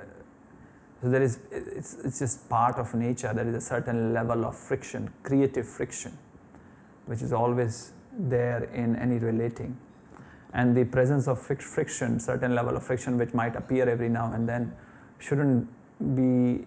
so 1.01 1.09
there 1.11 1.21
is, 1.21 1.37
it's, 1.51 1.97
it's 2.03 2.17
just 2.17 2.49
part 2.49 2.77
of 2.77 2.95
nature. 2.95 3.31
There 3.31 3.47
is 3.47 3.53
a 3.53 3.61
certain 3.61 4.11
level 4.11 4.43
of 4.43 4.57
friction, 4.57 5.13
creative 5.21 5.67
friction, 5.67 6.17
which 7.05 7.21
is 7.21 7.31
always 7.31 7.91
there 8.17 8.63
in 8.73 8.95
any 8.95 9.19
relating 9.19 9.77
and 10.55 10.75
the 10.75 10.85
presence 10.85 11.27
of 11.27 11.39
friction, 11.39 12.17
certain 12.17 12.55
level 12.55 12.77
of 12.77 12.83
friction 12.83 13.17
which 13.17 13.33
might 13.33 13.55
appear 13.57 13.87
every 13.89 14.07
now 14.07 14.31
and 14.33 14.47
then, 14.47 14.73
shouldn't 15.19 15.67
be 16.15 16.65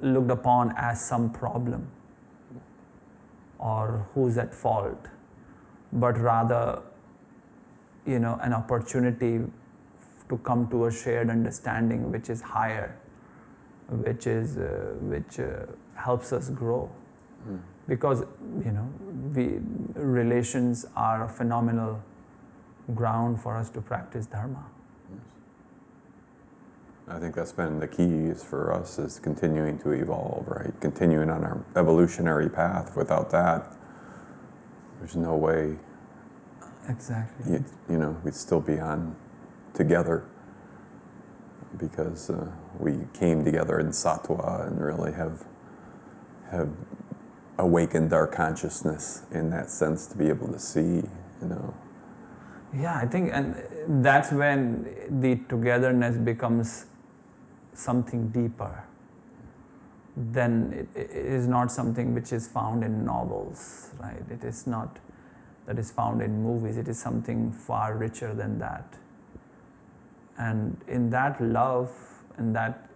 looked 0.00 0.30
upon 0.30 0.74
as 0.76 1.04
some 1.04 1.30
problem 1.30 1.90
or 3.58 4.06
who's 4.14 4.38
at 4.38 4.54
fault, 4.54 5.06
but 5.92 6.18
rather, 6.18 6.82
you 8.06 8.18
know, 8.18 8.38
an 8.42 8.52
opportunity 8.52 9.40
to 10.28 10.38
come 10.38 10.68
to 10.68 10.86
a 10.86 10.92
shared 10.92 11.30
understanding 11.30 12.10
which 12.12 12.30
is 12.30 12.40
higher, 12.40 12.96
which 13.88 14.26
is 14.26 14.58
uh, 14.58 14.94
which 15.00 15.40
uh, 15.40 15.66
helps 15.96 16.32
us 16.32 16.50
grow. 16.50 16.90
Mm. 17.48 17.60
Because 17.88 18.20
you 18.64 18.72
know, 18.72 18.88
we 19.34 19.60
relations 19.94 20.86
are 20.94 21.24
a 21.24 21.28
phenomenal 21.28 22.02
ground 22.94 23.40
for 23.40 23.56
us 23.56 23.70
to 23.70 23.80
practice 23.80 24.26
dharma. 24.26 24.64
I 27.10 27.18
think 27.18 27.34
that's 27.34 27.52
been 27.52 27.78
the 27.80 27.88
keys 27.88 28.44
for 28.44 28.72
us 28.72 28.98
is 28.98 29.18
continuing 29.18 29.78
to 29.80 29.92
evolve, 29.92 30.46
right? 30.46 30.78
Continuing 30.80 31.30
on 31.30 31.42
our 31.42 31.64
evolutionary 31.74 32.50
path. 32.50 32.96
Without 32.96 33.30
that, 33.30 33.74
there's 34.98 35.16
no 35.16 35.34
way. 35.36 35.76
Exactly. 36.88 37.52
You, 37.52 37.64
you 37.88 37.98
know, 37.98 38.20
we'd 38.24 38.34
still 38.34 38.60
be 38.60 38.78
on 38.78 39.16
together 39.74 40.24
because 41.78 42.30
uh, 42.30 42.50
we 42.78 42.98
came 43.14 43.44
together 43.44 43.78
in 43.78 43.88
Sattva 43.88 44.66
and 44.66 44.80
really 44.80 45.12
have 45.12 45.44
have 46.50 46.70
awakened 47.58 48.12
our 48.12 48.26
consciousness 48.26 49.22
in 49.30 49.50
that 49.50 49.68
sense 49.70 50.06
to 50.06 50.16
be 50.16 50.28
able 50.28 50.48
to 50.48 50.58
see, 50.58 51.02
you 51.42 51.48
know. 51.48 51.74
Yeah, 52.74 52.96
I 52.96 53.06
think, 53.06 53.30
and 53.32 54.04
that's 54.04 54.30
when 54.30 54.88
the 55.20 55.36
togetherness 55.48 56.16
becomes 56.16 56.86
something 57.78 58.28
deeper. 58.28 58.84
Then 60.16 60.88
it, 60.94 61.00
it 61.00 61.10
is 61.10 61.46
not 61.46 61.70
something 61.70 62.12
which 62.14 62.32
is 62.32 62.48
found 62.48 62.82
in 62.82 63.04
novels, 63.04 63.90
right? 64.00 64.24
It 64.30 64.42
is 64.42 64.66
not 64.66 64.98
that 65.66 65.78
is 65.78 65.90
found 65.90 66.22
in 66.22 66.42
movies. 66.42 66.76
It 66.76 66.88
is 66.88 66.98
something 66.98 67.52
far 67.52 67.94
richer 67.94 68.34
than 68.34 68.58
that. 68.58 68.94
And 70.38 70.80
in 70.88 71.10
that 71.10 71.40
love 71.40 71.92
in 72.38 72.52
that 72.52 72.88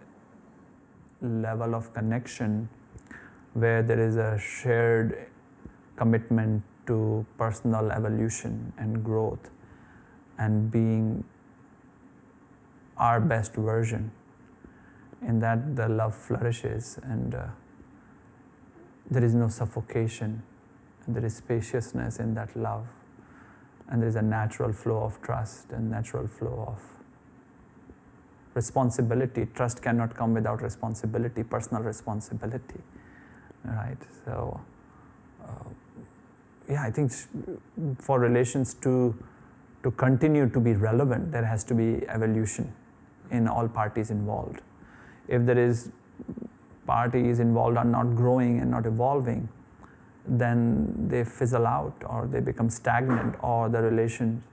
level 1.21 1.75
of 1.75 1.93
connection, 1.93 2.69
where 3.53 3.83
there 3.83 3.99
is 3.99 4.15
a 4.15 4.39
shared 4.39 5.27
commitment 5.95 6.63
to 6.87 7.25
personal 7.37 7.91
evolution 7.91 8.73
and 8.77 9.03
growth 9.03 9.49
and 10.37 10.71
being 10.71 11.23
our 12.97 13.21
best 13.21 13.53
version. 13.53 14.11
In 15.27 15.39
that, 15.39 15.75
the 15.75 15.87
love 15.87 16.15
flourishes 16.15 16.99
and 17.03 17.33
uh, 17.33 17.47
there 19.09 19.23
is 19.23 19.33
no 19.33 19.47
suffocation, 19.49 20.43
and 21.05 21.15
there 21.15 21.25
is 21.25 21.35
spaciousness 21.35 22.17
in 22.17 22.33
that 22.35 22.55
love, 22.55 22.87
and 23.89 24.01
there 24.01 24.09
is 24.09 24.15
a 24.15 24.21
natural 24.21 24.73
flow 24.73 25.03
of 25.03 25.21
trust 25.21 25.71
and 25.71 25.91
natural 25.91 26.27
flow 26.27 26.65
of 26.67 26.81
responsibility. 28.53 29.47
Trust 29.53 29.81
cannot 29.81 30.15
come 30.15 30.33
without 30.33 30.61
responsibility, 30.61 31.43
personal 31.43 31.83
responsibility 31.83 32.79
right? 33.65 33.97
So, 34.25 34.59
uh, 35.43 35.69
yeah, 36.69 36.83
I 36.83 36.91
think 36.91 37.11
for 37.99 38.19
relations 38.19 38.73
to 38.75 39.15
to 39.83 39.91
continue 39.91 40.47
to 40.47 40.61
be 40.61 40.73
relevant, 40.75 41.33
there 41.33 41.43
has 41.43 41.65
to 41.65 41.75
be 41.75 42.07
evolution 42.07 42.71
in 43.31 43.49
all 43.49 43.67
parties 43.67 44.09
involved. 44.11 44.61
If 45.27 45.45
there 45.45 45.57
is 45.57 45.91
parties 46.85 47.39
involved 47.39 47.77
are 47.77 47.85
not 47.85 48.15
growing 48.15 48.59
and 48.59 48.71
not 48.71 48.85
evolving, 48.85 49.47
then 50.25 51.07
they 51.07 51.23
fizzle 51.23 51.65
out 51.65 51.95
or 52.05 52.27
they 52.27 52.39
become 52.39 52.69
stagnant 52.69 53.35
or 53.41 53.69
the 53.69 53.81
relations 53.81 54.43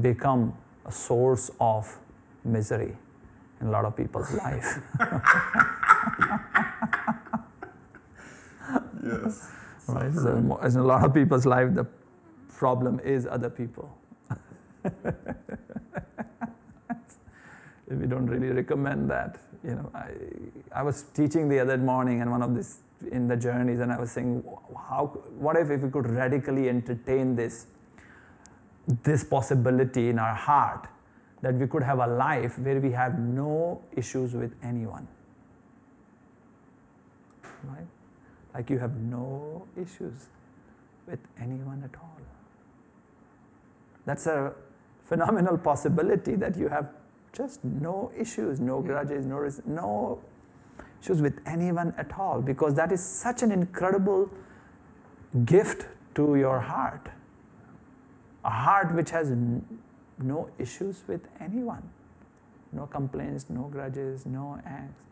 become 0.00 0.54
a 0.84 0.92
source 0.92 1.50
of 1.60 1.96
misery 2.44 2.96
in 3.60 3.68
a 3.68 3.70
lot 3.70 3.84
of 3.84 3.96
people's 3.96 4.32
life. 4.44 4.78
Yes. 9.04 9.50
right. 9.88 10.14
So, 10.14 10.36
in 10.36 10.76
a 10.76 10.82
lot 10.84 11.04
of 11.04 11.14
people's 11.14 11.46
life, 11.46 11.74
the 11.74 11.86
problem 12.48 13.00
is 13.00 13.26
other 13.26 13.50
people. 13.50 13.96
we 17.88 18.06
don't 18.06 18.26
really 18.26 18.48
recommend 18.48 19.10
that. 19.10 19.38
You 19.64 19.76
know, 19.76 19.90
I, 19.94 20.10
I 20.72 20.82
was 20.82 21.04
teaching 21.14 21.48
the 21.48 21.60
other 21.60 21.76
morning 21.76 22.20
and 22.20 22.30
one 22.30 22.42
of 22.42 22.54
this 22.54 22.78
in 23.10 23.28
the 23.28 23.36
journeys, 23.36 23.80
and 23.80 23.92
I 23.92 23.98
was 23.98 24.10
saying, 24.10 24.42
how, 24.88 25.06
what 25.38 25.56
if, 25.56 25.70
if 25.70 25.82
we 25.82 25.90
could 25.90 26.08
radically 26.08 26.68
entertain 26.68 27.36
this, 27.36 27.66
this 29.02 29.22
possibility 29.24 30.08
in 30.08 30.18
our 30.18 30.34
heart 30.34 30.88
that 31.42 31.54
we 31.54 31.66
could 31.66 31.82
have 31.82 31.98
a 31.98 32.06
life 32.06 32.58
where 32.58 32.80
we 32.80 32.92
have 32.92 33.18
no 33.18 33.82
issues 33.94 34.32
with 34.32 34.54
anyone? 34.62 35.06
Right? 37.64 37.86
like 38.56 38.70
you 38.70 38.78
have 38.78 38.96
no 38.96 39.66
issues 39.76 40.28
with 41.06 41.20
anyone 41.38 41.82
at 41.84 42.00
all. 42.00 42.18
That's 44.06 44.26
a 44.26 44.54
phenomenal 45.02 45.58
possibility 45.58 46.36
that 46.36 46.56
you 46.56 46.68
have 46.68 46.88
just 47.36 47.62
no 47.64 48.10
issues, 48.18 48.60
no 48.60 48.80
grudges, 48.80 49.26
no, 49.26 49.48
no 49.66 50.20
issues 51.02 51.20
with 51.20 51.38
anyone 51.46 51.94
at 51.98 52.18
all, 52.18 52.40
because 52.40 52.74
that 52.74 52.90
is 52.92 53.04
such 53.04 53.42
an 53.42 53.52
incredible 53.52 54.30
gift 55.44 55.86
to 56.14 56.36
your 56.36 56.60
heart. 56.60 57.08
A 58.44 58.50
heart 58.50 58.94
which 58.94 59.10
has 59.10 59.30
n- 59.30 59.64
no 60.18 60.48
issues 60.58 61.02
with 61.06 61.28
anyone, 61.40 61.90
no 62.72 62.86
complaints, 62.86 63.46
no 63.50 63.64
grudges, 63.64 64.24
no 64.26 64.58
angst. 64.66 65.04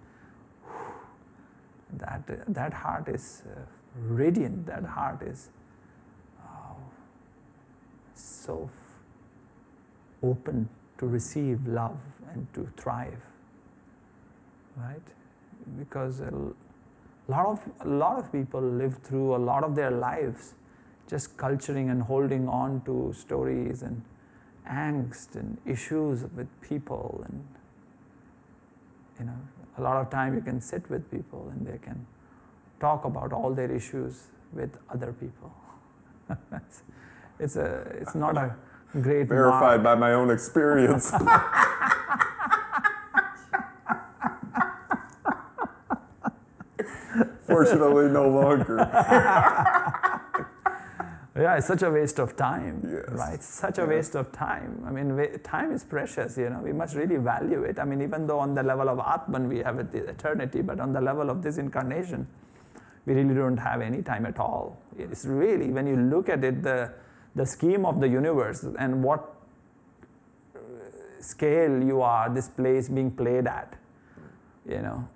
That, 1.96 2.26
that 2.52 2.72
heart 2.72 3.08
is 3.08 3.42
uh, 3.46 3.60
radiant, 3.94 4.66
that 4.66 4.84
heart 4.84 5.22
is 5.22 5.50
uh, 6.42 6.74
so 8.14 8.68
open 10.20 10.68
to 11.04 11.10
receive 11.10 11.66
love 11.66 12.00
and 12.32 12.46
to 12.54 12.66
thrive. 12.76 13.22
Right? 14.76 15.08
Because 15.78 16.20
a 16.20 16.32
lot 17.28 17.46
of, 17.46 17.60
a 17.80 17.88
lot 17.88 18.18
of 18.18 18.32
people 18.32 18.60
live 18.60 18.98
through 18.98 19.36
a 19.36 19.42
lot 19.50 19.64
of 19.64 19.76
their 19.76 19.90
lives 19.90 20.54
just 21.08 21.36
culturing 21.36 21.90
and 21.90 22.02
holding 22.02 22.48
on 22.48 22.80
to 22.86 23.12
stories 23.16 23.82
and 23.82 24.02
angst 24.68 25.34
and 25.34 25.58
issues 25.66 26.22
with 26.34 26.48
people 26.62 27.22
and 27.26 27.44
you 29.18 29.26
know 29.26 29.38
a 29.76 29.82
lot 29.82 29.96
of 29.98 30.08
time 30.10 30.34
you 30.34 30.40
can 30.40 30.58
sit 30.58 30.88
with 30.88 31.10
people 31.10 31.50
and 31.50 31.66
they 31.66 31.76
can 31.76 32.06
talk 32.80 33.04
about 33.04 33.32
all 33.32 33.52
their 33.52 33.70
issues 33.70 34.28
with 34.52 34.78
other 34.88 35.12
people. 35.12 35.52
it's, 36.52 36.82
it's, 37.38 37.56
a, 37.56 37.96
it's 38.00 38.14
not 38.14 38.38
a 38.38 38.56
great 39.00 39.28
verified 39.28 39.82
mark. 39.82 39.98
by 39.98 40.06
my 40.06 40.12
own 40.12 40.30
experience. 40.30 41.10
Fortunately, 47.46 48.08
no 48.08 48.28
longer. 48.28 48.78
Yeah, 51.36 51.56
it's 51.56 51.66
such 51.66 51.82
a 51.82 51.90
waste 51.90 52.20
of 52.20 52.36
time, 52.36 52.80
yes. 52.84 53.08
right? 53.08 53.42
Such 53.42 53.78
a 53.78 53.82
yeah. 53.82 53.88
waste 53.88 54.14
of 54.14 54.30
time. 54.30 54.84
I 54.86 54.92
mean, 54.92 55.40
time 55.42 55.72
is 55.72 55.82
precious, 55.82 56.38
you 56.38 56.48
know, 56.48 56.60
we 56.60 56.72
must 56.72 56.94
really 56.94 57.16
value 57.16 57.64
it. 57.64 57.80
I 57.80 57.84
mean, 57.84 58.00
even 58.02 58.28
though 58.28 58.38
on 58.38 58.54
the 58.54 58.62
level 58.62 58.88
of 58.88 59.00
Atman 59.00 59.48
we 59.48 59.58
have 59.58 59.80
eternity, 59.80 60.62
but 60.62 60.78
on 60.78 60.92
the 60.92 61.00
level 61.00 61.30
of 61.30 61.42
this 61.42 61.58
incarnation, 61.58 62.28
we 63.04 63.14
really 63.14 63.34
don't 63.34 63.56
have 63.56 63.80
any 63.80 64.00
time 64.00 64.26
at 64.26 64.38
all. 64.38 64.78
It's 64.96 65.24
really, 65.24 65.70
when 65.70 65.88
you 65.88 65.96
look 65.96 66.28
at 66.28 66.44
it, 66.44 66.62
the, 66.62 66.92
the 67.34 67.46
scheme 67.46 67.84
of 67.84 68.00
the 68.00 68.08
universe 68.08 68.64
and 68.78 69.02
what 69.02 69.34
uh, 70.54 70.58
scale 71.20 71.82
you 71.82 72.00
are, 72.00 72.30
this 72.30 72.48
place 72.48 72.88
being 72.88 73.10
played 73.10 73.46
at, 73.46 73.76
you 74.68 74.80
know, 74.80 75.08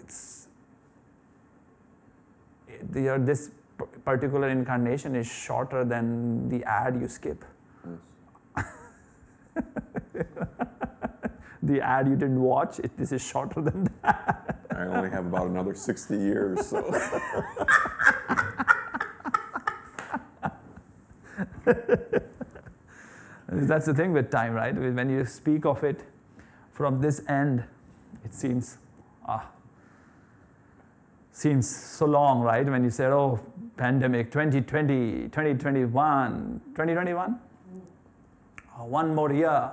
it's, 0.00 0.48
you're 2.94 3.18
this 3.18 3.50
particular 4.04 4.48
incarnation 4.48 5.14
is 5.14 5.26
shorter 5.26 5.84
than 5.84 6.48
the 6.48 6.64
ad 6.64 6.98
you 7.00 7.08
skip. 7.08 7.44
Yes. 8.66 9.64
the 11.62 11.80
ad 11.80 12.08
you 12.08 12.16
didn't 12.16 12.40
watch, 12.40 12.78
it, 12.78 12.96
this 12.96 13.12
is 13.12 13.22
shorter 13.22 13.60
than 13.60 13.88
that. 14.02 14.60
I 14.70 14.84
only 14.84 15.10
have 15.10 15.26
about 15.26 15.48
another 15.48 15.74
60 15.74 16.16
years, 16.16 16.66
so. 16.66 16.82
That's 23.48 23.86
the 23.86 23.94
thing 23.94 24.12
with 24.12 24.30
time, 24.30 24.52
right? 24.54 24.74
When 24.74 25.08
you 25.10 25.24
speak 25.24 25.64
of 25.66 25.82
it 25.84 26.02
from 26.72 27.00
this 27.00 27.22
end, 27.28 27.64
it 28.24 28.34
seems, 28.34 28.78
ah, 29.26 29.48
seems 31.32 31.68
so 31.68 32.06
long, 32.06 32.40
right? 32.40 32.64
When 32.66 32.84
you 32.84 32.90
said, 32.90 33.12
oh, 33.12 33.40
pandemic 33.76 34.30
2020, 34.32 35.28
2021, 35.28 36.60
2021? 36.70 37.40
Oh, 38.78 38.84
one 38.84 39.14
more 39.14 39.32
year. 39.32 39.70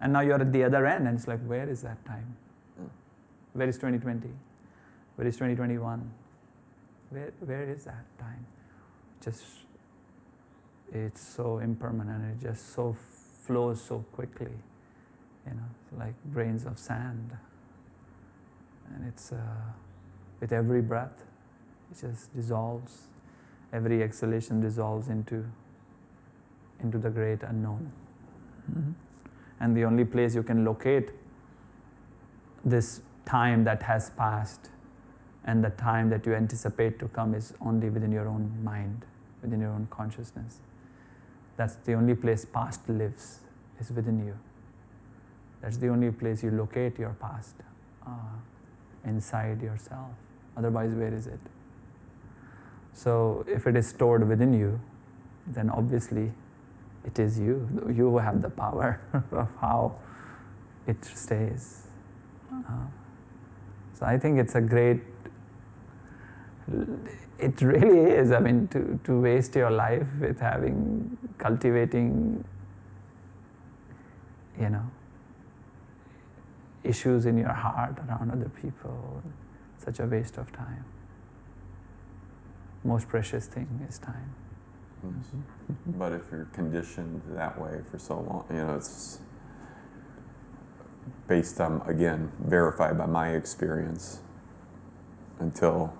And 0.00 0.12
now 0.12 0.20
you're 0.20 0.40
at 0.40 0.52
the 0.52 0.64
other 0.64 0.86
end, 0.86 1.08
and 1.08 1.18
it's 1.18 1.26
like, 1.26 1.40
where 1.46 1.68
is 1.68 1.82
that 1.82 2.04
time? 2.04 2.36
Where 3.52 3.68
is 3.68 3.76
2020? 3.76 4.28
Where 5.16 5.26
is 5.26 5.34
2021? 5.34 6.10
Where, 7.10 7.32
where 7.40 7.70
is 7.70 7.84
that 7.84 8.04
time? 8.18 8.46
Just, 9.20 9.44
it's 10.92 11.20
so 11.20 11.58
impermanent, 11.58 12.24
it 12.24 12.46
just 12.46 12.74
so 12.74 12.96
flows 13.42 13.80
so 13.80 14.04
quickly, 14.12 14.52
you 15.46 15.52
know, 15.52 15.98
like 15.98 16.14
grains 16.32 16.64
of 16.64 16.78
sand. 16.78 17.36
And 18.94 19.06
it's, 19.06 19.32
uh, 19.32 19.36
with 20.40 20.52
every 20.52 20.80
breath, 20.80 21.24
it 21.90 22.00
just 22.00 22.34
dissolves. 22.34 23.02
Every 23.72 24.02
exhalation 24.02 24.60
dissolves 24.60 25.08
into, 25.08 25.44
into 26.80 26.98
the 26.98 27.10
great 27.10 27.42
unknown. 27.42 27.92
Mm-hmm. 28.70 28.92
And 29.60 29.76
the 29.76 29.84
only 29.84 30.04
place 30.04 30.34
you 30.34 30.42
can 30.42 30.64
locate 30.64 31.10
this 32.64 33.00
time 33.26 33.64
that 33.64 33.82
has 33.82 34.10
passed 34.10 34.70
and 35.44 35.64
the 35.64 35.70
time 35.70 36.10
that 36.10 36.26
you 36.26 36.34
anticipate 36.34 36.98
to 36.98 37.08
come 37.08 37.34
is 37.34 37.54
only 37.60 37.88
within 37.88 38.12
your 38.12 38.28
own 38.28 38.52
mind, 38.62 39.04
within 39.42 39.60
your 39.60 39.70
own 39.70 39.86
consciousness. 39.90 40.60
That's 41.58 41.74
the 41.74 41.94
only 41.94 42.14
place 42.14 42.44
past 42.44 42.88
lives, 42.88 43.40
is 43.80 43.90
within 43.90 44.24
you. 44.24 44.38
That's 45.60 45.76
the 45.76 45.88
only 45.88 46.12
place 46.12 46.44
you 46.44 46.52
locate 46.52 47.00
your 47.00 47.16
past, 47.20 47.56
uh, 48.06 48.38
inside 49.04 49.60
yourself. 49.60 50.12
Otherwise, 50.56 50.92
where 50.92 51.12
is 51.12 51.26
it? 51.26 51.40
So, 52.92 53.44
if 53.48 53.66
it 53.66 53.74
is 53.74 53.88
stored 53.88 54.28
within 54.28 54.52
you, 54.52 54.80
then 55.48 55.68
obviously 55.68 56.32
it 57.04 57.18
is 57.18 57.40
you. 57.40 57.68
You 57.92 58.18
have 58.18 58.40
the 58.40 58.50
power 58.50 59.00
of 59.32 59.48
how 59.60 59.96
it 60.86 61.04
stays. 61.04 61.88
Uh, 62.52 62.86
so, 63.94 64.06
I 64.06 64.16
think 64.16 64.38
it's 64.38 64.54
a 64.54 64.60
great, 64.60 65.00
it 67.38 67.60
really 67.62 68.10
is. 68.10 68.32
I 68.32 68.40
mean, 68.40 68.68
to, 68.68 68.98
to 69.04 69.20
waste 69.20 69.54
your 69.54 69.70
life 69.70 70.06
with 70.20 70.40
having, 70.40 71.16
cultivating, 71.38 72.44
you 74.60 74.70
know, 74.70 74.90
issues 76.82 77.26
in 77.26 77.38
your 77.38 77.52
heart 77.52 77.98
around 77.98 78.30
other 78.30 78.50
people 78.60 79.22
such 79.78 80.00
a 80.00 80.06
waste 80.06 80.36
of 80.36 80.50
time. 80.52 80.84
Most 82.84 83.08
precious 83.08 83.46
thing 83.46 83.86
is 83.88 83.98
time. 83.98 84.34
Mm-hmm. 85.06 85.98
But 85.98 86.12
if 86.12 86.22
you're 86.32 86.48
conditioned 86.52 87.22
that 87.30 87.60
way 87.60 87.80
for 87.90 87.98
so 87.98 88.14
long, 88.16 88.44
you 88.50 88.56
know, 88.56 88.74
it's 88.74 89.20
based 91.28 91.60
on, 91.60 91.82
again, 91.86 92.32
verified 92.40 92.98
by 92.98 93.06
my 93.06 93.30
experience 93.30 94.20
until 95.38 95.92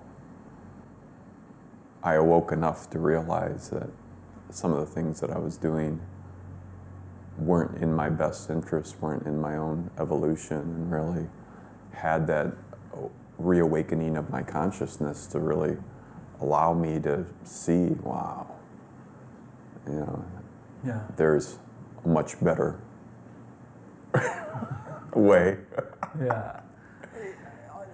I 2.03 2.13
awoke 2.13 2.51
enough 2.51 2.89
to 2.91 2.99
realize 2.99 3.69
that 3.69 3.89
some 4.49 4.73
of 4.73 4.79
the 4.79 4.85
things 4.85 5.19
that 5.19 5.29
I 5.29 5.37
was 5.37 5.57
doing 5.57 6.01
weren't 7.37 7.81
in 7.81 7.93
my 7.93 8.09
best 8.09 8.49
interest, 8.49 9.01
weren't 9.01 9.25
in 9.25 9.39
my 9.39 9.57
own 9.57 9.91
evolution, 9.99 10.57
and 10.57 10.91
really 10.91 11.27
had 11.93 12.27
that 12.27 12.53
reawakening 13.37 14.17
of 14.17 14.29
my 14.29 14.43
consciousness 14.43 15.25
to 15.27 15.39
really 15.39 15.77
allow 16.41 16.73
me 16.73 16.99
to 16.99 17.25
see, 17.43 17.87
wow, 18.03 18.55
you 19.87 19.93
know, 19.93 20.25
yeah. 20.85 21.03
there's 21.15 21.57
a 22.03 22.07
much 22.07 22.41
better 22.43 22.79
way. 25.15 25.57
yeah. 26.21 26.61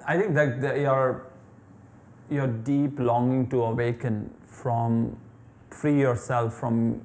I 0.07 0.17
think 0.17 0.35
that 0.35 0.61
the, 0.61 0.79
your, 0.81 1.25
your 2.29 2.47
deep 2.47 2.99
longing 2.99 3.47
to 3.49 3.63
awaken 3.63 4.33
from, 4.45 5.17
free 5.69 5.99
yourself 5.99 6.53
from 6.53 7.01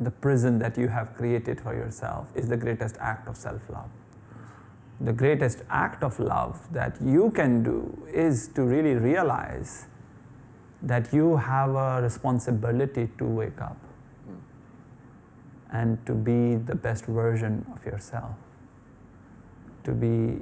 the 0.00 0.10
prison 0.10 0.58
that 0.58 0.76
you 0.76 0.88
have 0.88 1.14
created 1.14 1.60
for 1.60 1.74
yourself 1.74 2.30
is 2.34 2.48
the 2.48 2.56
greatest 2.56 2.96
act 3.00 3.28
of 3.28 3.36
self 3.36 3.62
love 3.70 3.88
the 5.00 5.12
greatest 5.12 5.62
act 5.68 6.02
of 6.02 6.18
love 6.18 6.72
that 6.72 6.96
you 7.02 7.30
can 7.30 7.62
do 7.62 8.06
is 8.12 8.48
to 8.48 8.62
really 8.62 8.94
realize 8.94 9.86
that 10.82 11.12
you 11.12 11.36
have 11.36 11.74
a 11.74 12.00
responsibility 12.02 13.08
to 13.18 13.24
wake 13.24 13.60
up 13.60 13.76
and 15.72 16.04
to 16.06 16.14
be 16.14 16.54
the 16.56 16.74
best 16.74 17.04
version 17.06 17.66
of 17.74 17.84
yourself 17.84 18.34
to 19.84 19.92
be 19.92 20.38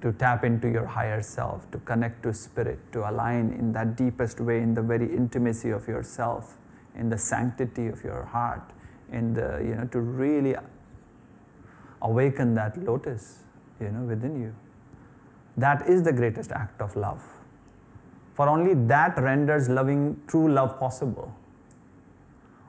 to 0.00 0.12
tap 0.12 0.44
into 0.44 0.68
your 0.68 0.86
higher 0.86 1.22
self 1.22 1.70
to 1.70 1.78
connect 1.78 2.22
to 2.22 2.32
spirit 2.32 2.78
to 2.92 3.08
align 3.08 3.52
in 3.52 3.72
that 3.72 3.96
deepest 3.96 4.40
way 4.40 4.58
in 4.60 4.74
the 4.74 4.82
very 4.82 5.14
intimacy 5.14 5.70
of 5.70 5.86
yourself 5.86 6.56
in 6.94 7.08
the 7.08 7.18
sanctity 7.18 7.86
of 7.86 8.02
your 8.02 8.24
heart 8.24 8.62
in 9.12 9.34
the 9.34 9.60
you 9.62 9.74
know 9.74 9.86
to 9.86 10.00
really 10.00 10.54
awaken 12.02 12.54
that 12.54 12.82
lotus 12.82 13.40
you 13.80 13.90
know, 13.90 14.04
within 14.04 14.40
you. 14.40 14.54
That 15.56 15.88
is 15.88 16.02
the 16.02 16.12
greatest 16.12 16.52
act 16.52 16.80
of 16.80 16.94
love. 16.96 17.22
For 18.34 18.48
only 18.48 18.74
that 18.86 19.18
renders 19.18 19.68
loving 19.68 20.20
true 20.26 20.50
love 20.50 20.78
possible. 20.78 21.34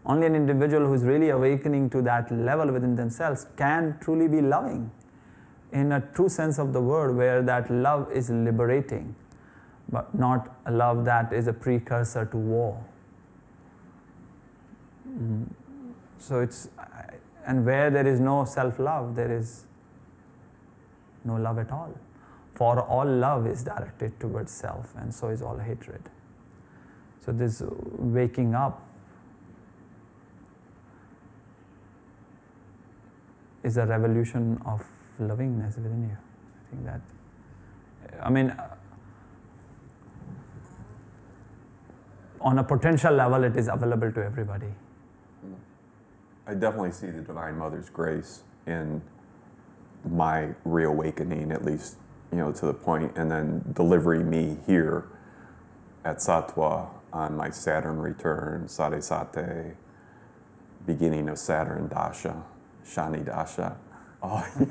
Only 0.06 0.28
an 0.28 0.36
individual 0.36 0.88
who 0.88 0.94
is 0.94 1.04
really 1.04 1.30
awakening 1.30 1.92
to 1.92 2.02
that 2.02 2.32
level 2.32 2.72
within 2.72 2.96
themselves 2.96 3.46
can 3.56 3.98
truly 4.02 4.28
be 4.28 4.42
loving 4.42 4.92
in 5.72 5.92
a 5.92 6.02
true 6.14 6.30
sense 6.30 6.60
of 6.60 6.74
the 6.74 6.82
word, 6.82 7.16
where 7.16 7.42
that 7.42 7.72
love 7.72 8.12
is 8.12 8.30
liberating, 8.30 9.16
but 9.90 10.14
not 10.14 10.56
a 10.66 10.72
love 10.72 11.06
that 11.06 11.32
is 11.32 11.48
a 11.48 11.54
precursor 11.54 12.26
to 12.26 12.38
war. 12.38 12.84
Mm. 15.08 15.48
So 16.20 16.40
it's, 16.40 16.70
and 17.46 17.66
where 17.66 17.90
there 17.90 18.08
is 18.08 18.20
no 18.20 18.46
self 18.46 18.80
love, 18.80 19.16
there 19.16 19.32
is 19.32 19.66
no 21.24 21.36
love 21.36 21.58
at 21.58 21.72
all. 21.72 21.94
For 22.54 22.82
all 22.82 23.06
love 23.06 23.48
is 23.48 23.64
directed 23.64 24.20
towards 24.20 24.52
self, 24.52 24.94
and 24.98 25.14
so 25.14 25.30
is 25.30 25.42
all 25.42 25.58
hatred. 25.58 26.02
So, 27.26 27.32
this 27.32 27.62
waking 27.98 28.56
up 28.56 28.88
is 33.64 33.78
a 33.78 33.86
revolution 33.86 34.62
of 34.66 34.84
lovingness 35.22 35.76
within 35.78 36.10
you. 36.10 36.18
I 36.18 36.70
think 36.70 36.86
that, 36.86 37.02
I 38.22 38.30
mean, 38.30 38.54
on 42.42 42.58
a 42.58 42.64
potential 42.64 43.14
level, 43.14 43.44
it 43.44 43.56
is 43.56 43.68
available 43.68 44.12
to 44.12 44.24
everybody. 44.24 44.74
I 46.48 46.54
definitely 46.56 46.92
see 46.92 47.08
the 47.08 47.22
Divine 47.22 47.58
Mother's 47.58 47.90
grace 47.90 48.42
in 48.66 49.02
my 50.10 50.50
reawakening, 50.66 51.52
at 51.52 51.64
least, 51.64 51.98
you 52.32 52.40
know, 52.40 52.52
to 52.52 52.66
the 52.66 52.74
point, 52.74 53.16
and 53.16 53.30
then 53.32 53.64
delivering 53.74 54.30
me 54.30 54.58
here 54.66 55.06
at 56.04 56.18
Sattva 56.18 56.90
on 57.14 57.38
my 57.38 57.50
Saturn 57.52 58.00
return, 58.00 58.68
Sade 58.68 59.04
Sati, 59.04 59.74
beginning 60.86 61.30
of 61.30 61.38
Saturn 61.38 61.88
Dasha, 61.88 62.44
Shani 62.84 63.24
Dasha. 63.24 63.78
Oh, 64.24 64.46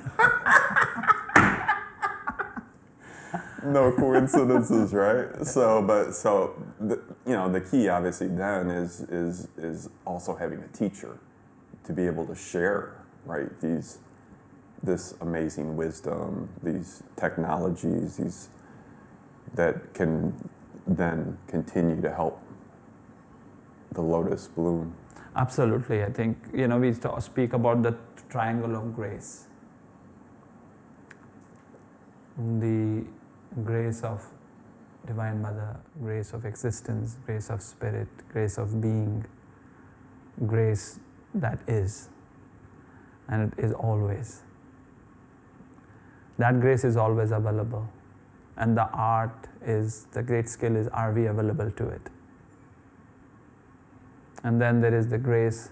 no 3.65 3.93
coincidences, 3.93 4.93
right? 4.93 5.45
So, 5.45 5.83
but 5.83 6.15
so 6.15 6.55
the, 6.79 7.01
you 7.27 7.33
know, 7.33 7.51
the 7.51 7.61
key 7.61 7.89
obviously 7.89 8.29
then 8.29 8.71
is 8.71 9.01
is 9.03 9.49
is 9.59 9.89
also 10.07 10.37
having 10.37 10.61
a 10.61 10.69
teacher 10.69 11.19
to 11.85 11.93
be 11.93 12.07
able 12.07 12.27
to 12.27 12.35
share, 12.35 12.97
right? 13.25 13.49
These 13.61 13.99
this 14.83 15.15
amazing 15.21 15.77
wisdom, 15.77 16.49
these 16.63 17.03
technologies, 17.17 18.17
these 18.17 18.49
that 19.55 19.93
can 19.95 20.33
then 20.87 21.37
continue 21.49 22.01
to 22.01 22.15
help 22.15 22.41
the 23.93 24.01
lotus 24.01 24.49
bloom. 24.49 24.95
Absolutely, 25.37 26.03
I 26.03 26.11
think 26.11 26.39
you 26.53 26.69
know 26.69 26.79
we 26.79 26.95
speak 27.21 27.53
about 27.53 27.83
the 27.83 27.95
triangle 28.31 28.77
of 28.77 28.95
grace, 28.95 29.47
the 32.39 33.05
grace 33.65 34.03
of 34.03 34.25
Divine 35.07 35.43
Mother, 35.43 35.81
grace 36.01 36.33
of 36.33 36.45
existence, 36.45 37.17
grace 37.27 37.51
of 37.51 37.63
spirit, 37.63 38.09
grace 38.33 38.59
of 38.59 38.81
being, 38.81 39.27
grace 40.47 41.01
that 41.35 41.59
is, 41.67 42.09
and 43.29 43.53
it 43.53 43.59
is 43.59 43.73
always. 43.73 44.43
That 46.39 46.61
grace 46.61 46.85
is 46.85 46.97
always 46.97 47.33
available. 47.33 47.89
And 48.57 48.77
the 48.77 48.89
art 48.91 49.49
is, 49.63 50.07
the 50.13 50.23
great 50.23 50.49
skill 50.49 50.77
is, 50.77 50.89
are 50.89 51.13
we 51.13 51.27
available 51.27 51.71
to 51.71 51.89
it? 51.89 52.03
And 54.43 54.61
then 54.61 54.81
there 54.81 54.95
is 54.95 55.09
the 55.09 55.19
grace 55.19 55.71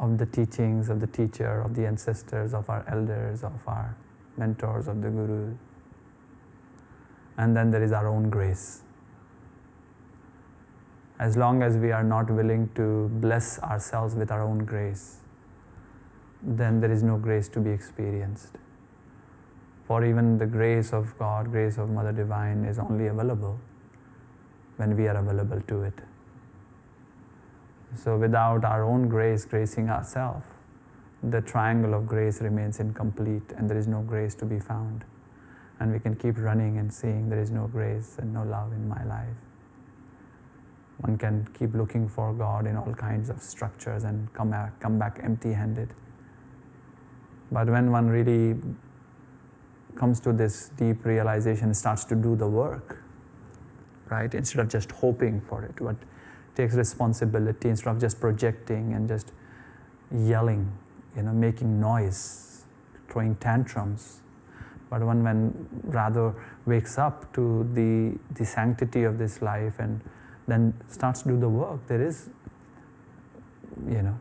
of 0.00 0.16
the 0.16 0.26
teachings 0.26 0.88
of 0.88 0.98
the 0.98 1.06
teacher, 1.06 1.60
of 1.60 1.74
the 1.74 1.86
ancestors, 1.86 2.54
of 2.54 2.68
our 2.70 2.84
elders, 2.88 3.44
of 3.44 3.60
our 3.66 3.94
mentors, 4.36 4.88
of 4.88 5.02
the 5.02 5.10
gurus. 5.10 5.56
And 7.36 7.54
then 7.54 7.70
there 7.70 7.82
is 7.82 7.92
our 7.92 8.08
own 8.08 8.30
grace. 8.30 8.82
As 11.18 11.36
long 11.36 11.62
as 11.62 11.76
we 11.76 11.92
are 11.92 12.02
not 12.02 12.30
willing 12.30 12.70
to 12.76 13.08
bless 13.20 13.58
ourselves 13.58 14.14
with 14.14 14.30
our 14.30 14.42
own 14.42 14.64
grace, 14.64 15.18
then 16.42 16.80
there 16.80 16.90
is 16.90 17.02
no 17.02 17.18
grace 17.18 17.48
to 17.50 17.60
be 17.60 17.70
experienced. 17.70 18.56
For 19.86 20.02
even 20.02 20.38
the 20.38 20.46
grace 20.46 20.94
of 20.94 21.18
God, 21.18 21.50
grace 21.50 21.76
of 21.76 21.90
Mother 21.90 22.12
Divine 22.12 22.64
is 22.64 22.78
only 22.78 23.08
available 23.08 23.60
when 24.76 24.96
we 24.96 25.08
are 25.08 25.16
available 25.16 25.60
to 25.60 25.82
it. 25.82 26.09
So, 27.96 28.16
without 28.16 28.64
our 28.64 28.84
own 28.84 29.08
grace 29.08 29.44
gracing 29.44 29.90
ourselves, 29.90 30.46
the 31.22 31.40
triangle 31.40 31.94
of 31.94 32.06
grace 32.06 32.40
remains 32.40 32.80
incomplete 32.80 33.52
and 33.56 33.68
there 33.68 33.76
is 33.76 33.86
no 33.86 34.00
grace 34.00 34.34
to 34.36 34.46
be 34.46 34.60
found. 34.60 35.04
And 35.78 35.92
we 35.92 35.98
can 35.98 36.14
keep 36.14 36.36
running 36.38 36.78
and 36.78 36.92
seeing 36.92 37.28
there 37.28 37.40
is 37.40 37.50
no 37.50 37.66
grace 37.66 38.16
and 38.18 38.32
no 38.32 38.42
love 38.42 38.72
in 38.72 38.88
my 38.88 39.02
life. 39.04 39.36
One 40.98 41.16
can 41.16 41.48
keep 41.58 41.74
looking 41.74 42.08
for 42.08 42.32
God 42.34 42.66
in 42.66 42.76
all 42.76 42.94
kinds 42.94 43.30
of 43.30 43.42
structures 43.42 44.04
and 44.04 44.32
come 44.34 44.50
back, 44.50 44.78
come 44.80 44.98
back 44.98 45.18
empty 45.22 45.52
handed. 45.52 45.94
But 47.50 47.68
when 47.68 47.90
one 47.90 48.08
really 48.08 48.60
comes 49.96 50.20
to 50.20 50.32
this 50.32 50.70
deep 50.76 51.04
realization, 51.04 51.74
starts 51.74 52.04
to 52.04 52.14
do 52.14 52.36
the 52.36 52.46
work, 52.46 53.02
right? 54.10 54.32
Instead 54.32 54.60
of 54.60 54.68
just 54.68 54.92
hoping 54.92 55.40
for 55.40 55.64
it, 55.64 55.74
but 55.80 55.96
takes 56.60 56.74
responsibility 56.74 57.70
instead 57.70 57.90
of 57.90 57.98
just 57.98 58.20
projecting 58.20 58.92
and 58.92 59.08
just 59.08 59.32
yelling, 60.12 60.70
you 61.16 61.22
know, 61.22 61.32
making 61.32 61.80
noise, 61.80 62.64
throwing 63.08 63.34
tantrums. 63.36 64.20
But 64.90 65.02
one 65.02 65.22
when 65.24 65.68
rather 65.84 66.34
wakes 66.66 66.98
up 66.98 67.32
to 67.34 67.64
the, 67.72 68.18
the 68.34 68.44
sanctity 68.44 69.04
of 69.04 69.16
this 69.16 69.40
life 69.40 69.78
and 69.78 70.02
then 70.46 70.74
starts 70.88 71.22
to 71.22 71.28
do 71.28 71.38
the 71.38 71.48
work, 71.48 71.86
there 71.86 72.02
is, 72.02 72.28
you 73.88 74.02
know, 74.02 74.18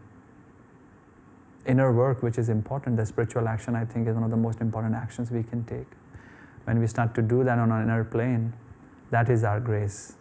inner 1.65 1.91
work 1.91 2.23
which 2.23 2.37
is 2.37 2.47
important. 2.47 2.95
The 2.95 3.05
spiritual 3.05 3.47
action, 3.47 3.75
I 3.75 3.83
think, 3.83 4.07
is 4.07 4.13
one 4.13 4.23
of 4.23 4.31
the 4.31 4.37
most 4.37 4.61
important 4.61 4.95
actions 4.95 5.29
we 5.29 5.43
can 5.43 5.65
take. 5.65 5.87
When 6.63 6.79
we 6.79 6.87
start 6.87 7.15
to 7.15 7.21
do 7.21 7.43
that 7.43 7.59
on 7.59 7.71
an 7.71 7.83
inner 7.83 8.05
plane, 8.05 8.53
that 9.09 9.29
is 9.29 9.43
our 9.43 9.59
grace 9.59 10.13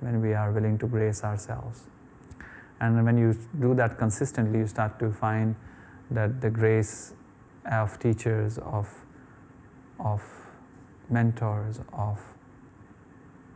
when 0.00 0.20
we 0.20 0.34
are 0.34 0.52
willing 0.52 0.78
to 0.78 0.86
grace 0.86 1.24
ourselves. 1.24 1.84
And 2.80 3.04
when 3.04 3.18
you 3.18 3.36
do 3.58 3.74
that 3.74 3.98
consistently, 3.98 4.60
you 4.60 4.66
start 4.66 4.98
to 5.00 5.10
find 5.10 5.56
that 6.10 6.40
the 6.40 6.50
grace 6.50 7.12
of 7.70 7.98
teachers, 7.98 8.58
of, 8.58 8.88
of 9.98 10.22
mentors, 11.10 11.80
of 11.92 12.18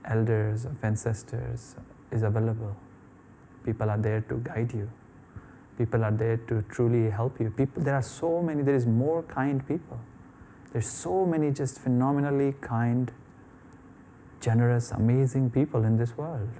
elders, 0.05 0.64
of 0.64 0.83
ancestors 0.83 1.76
is 2.11 2.22
available. 2.22 2.76
People 3.64 3.90
are 3.90 3.98
there 3.98 4.20
to 4.22 4.38
guide 4.38 4.72
you. 4.74 4.90
People 5.78 6.05
are 6.05 6.11
there 6.11 6.37
to 6.37 6.62
truly 6.62 7.11
help 7.11 7.40
you. 7.40 7.50
People, 7.50 7.83
there 7.83 7.94
are 7.94 8.02
so 8.02 8.42
many, 8.42 8.62
there 8.62 8.74
is 8.74 8.87
more 8.87 9.22
kind 9.22 9.66
people. 9.66 10.00
There's 10.72 10.87
so 10.87 11.24
many 11.24 11.50
just 11.50 11.78
phenomenally 11.78 12.55
kind 12.61 13.12
generous, 14.42 14.90
amazing 14.90 15.50
people 15.50 15.85
in 15.85 15.96
this 15.96 16.16
world. 16.18 16.50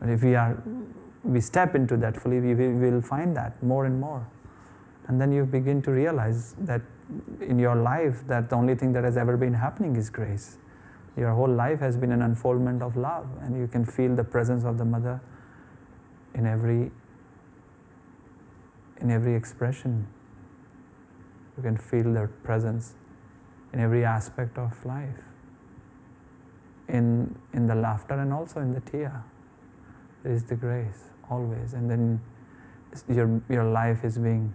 And 0.00 0.10
if 0.10 0.22
we 0.22 0.34
are, 0.36 0.62
we 1.24 1.40
step 1.40 1.74
into 1.74 1.96
that 1.96 2.20
fully, 2.20 2.40
we 2.40 2.54
will 2.54 3.00
find 3.00 3.36
that 3.36 3.60
more 3.62 3.86
and 3.86 4.00
more. 4.00 4.28
And 5.08 5.20
then 5.20 5.32
you 5.32 5.44
begin 5.46 5.82
to 5.82 5.90
realize 5.90 6.54
that 6.58 6.82
in 7.40 7.58
your 7.58 7.74
life, 7.74 8.26
that 8.28 8.50
the 8.50 8.56
only 8.56 8.74
thing 8.74 8.92
that 8.92 9.04
has 9.04 9.16
ever 9.16 9.36
been 9.36 9.54
happening 9.54 9.96
is 9.96 10.10
grace. 10.10 10.58
Your 11.16 11.32
whole 11.32 11.48
life 11.48 11.80
has 11.80 11.96
been 11.96 12.12
an 12.12 12.22
unfoldment 12.22 12.82
of 12.82 12.96
love, 12.96 13.26
and 13.42 13.56
you 13.58 13.66
can 13.66 13.84
feel 13.84 14.14
the 14.14 14.24
presence 14.24 14.64
of 14.64 14.78
the 14.78 14.84
mother 14.84 15.20
in 16.34 16.46
every 16.46 16.90
in 19.00 19.10
every 19.10 19.34
expression. 19.34 20.06
You 21.56 21.62
can 21.62 21.76
feel 21.76 22.12
their 22.12 22.28
presence 22.28 22.94
in 23.72 23.80
every 23.80 24.04
aspect 24.04 24.56
of 24.58 24.84
life 24.86 25.31
in, 26.92 27.34
in 27.52 27.66
the 27.66 27.74
laughter 27.74 28.14
and 28.14 28.32
also 28.32 28.60
in 28.60 28.72
the 28.72 28.80
tear. 28.80 29.24
There 30.22 30.32
is 30.32 30.44
the 30.44 30.54
grace 30.54 31.10
always. 31.28 31.72
And 31.72 31.90
then 31.90 32.20
your, 33.08 33.40
your 33.48 33.64
life 33.64 34.04
is 34.04 34.18
being 34.18 34.54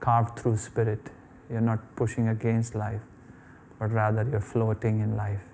carved 0.00 0.38
through 0.38 0.58
spirit. 0.58 1.00
You're 1.48 1.62
not 1.62 1.96
pushing 1.96 2.28
against 2.28 2.74
life, 2.74 3.02
but 3.78 3.92
rather 3.92 4.28
you're 4.28 4.40
floating 4.40 5.00
in 5.00 5.16
life 5.16 5.44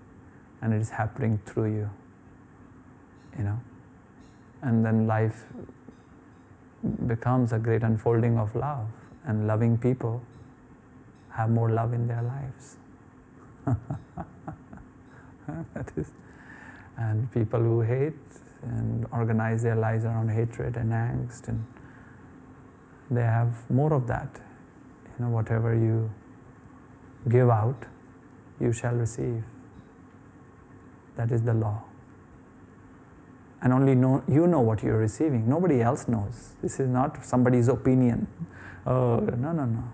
and 0.62 0.72
it 0.72 0.80
is 0.80 0.90
happening 0.90 1.40
through 1.46 1.72
you. 1.74 1.90
You 3.36 3.44
know? 3.44 3.60
And 4.62 4.84
then 4.84 5.06
life 5.06 5.44
becomes 7.06 7.52
a 7.52 7.58
great 7.58 7.82
unfolding 7.82 8.38
of 8.38 8.54
love, 8.54 8.86
and 9.24 9.46
loving 9.46 9.76
people 9.76 10.22
have 11.30 11.50
more 11.50 11.70
love 11.70 11.92
in 11.92 12.06
their 12.06 12.22
lives. 12.22 12.76
that 15.74 15.90
is, 15.96 16.10
and 16.96 17.30
people 17.32 17.60
who 17.60 17.80
hate 17.80 18.14
and 18.62 19.06
organize 19.12 19.62
their 19.62 19.76
lives 19.76 20.04
around 20.04 20.28
hatred 20.30 20.76
and 20.76 20.92
angst, 20.92 21.48
and 21.48 21.64
they 23.10 23.22
have 23.22 23.70
more 23.70 23.92
of 23.92 24.06
that. 24.06 24.28
You 25.18 25.24
know, 25.24 25.30
whatever 25.30 25.74
you 25.74 26.10
give 27.28 27.48
out, 27.48 27.86
you 28.60 28.72
shall 28.72 28.94
receive. 28.94 29.44
That 31.16 31.32
is 31.32 31.42
the 31.42 31.54
law. 31.54 31.82
And 33.62 33.72
only 33.72 33.94
know, 33.94 34.22
you 34.26 34.46
know 34.46 34.60
what 34.60 34.82
you're 34.82 34.98
receiving. 34.98 35.48
Nobody 35.48 35.82
else 35.82 36.08
knows. 36.08 36.54
This 36.62 36.80
is 36.80 36.88
not 36.88 37.24
somebody's 37.24 37.68
opinion. 37.68 38.26
Oh, 38.86 39.18
no, 39.18 39.52
no, 39.52 39.66
no. 39.66 39.84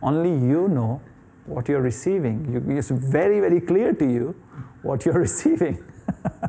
Only 0.00 0.30
you 0.30 0.68
know 0.68 1.00
what 1.46 1.68
you're 1.68 1.82
receiving. 1.82 2.52
You, 2.52 2.76
it's 2.76 2.90
very, 2.90 3.40
very 3.40 3.60
clear 3.60 3.92
to 3.92 4.04
you 4.04 4.36
what 4.82 5.04
you're 5.04 5.18
receiving. 5.28 5.82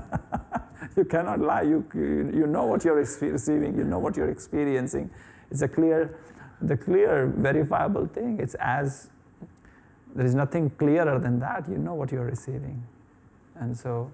you 0.97 1.05
cannot 1.05 1.39
lie. 1.39 1.63
You, 1.63 1.85
you 1.93 2.47
know 2.47 2.65
what 2.65 2.83
you're 2.83 2.95
receiving. 2.95 3.77
You 3.77 3.83
know 3.83 3.99
what 3.99 4.15
you're 4.15 4.29
experiencing. 4.29 5.09
It's 5.51 5.61
a 5.61 5.67
clear, 5.67 6.17
the 6.61 6.77
clear, 6.77 7.27
verifiable 7.35 8.07
thing. 8.07 8.39
It's 8.39 8.55
as 8.55 9.09
there 10.15 10.25
is 10.25 10.35
nothing 10.35 10.69
clearer 10.71 11.19
than 11.19 11.39
that. 11.39 11.67
You 11.69 11.77
know 11.77 11.93
what 11.93 12.11
you're 12.11 12.25
receiving, 12.25 12.83
and 13.55 13.77
so, 13.77 14.11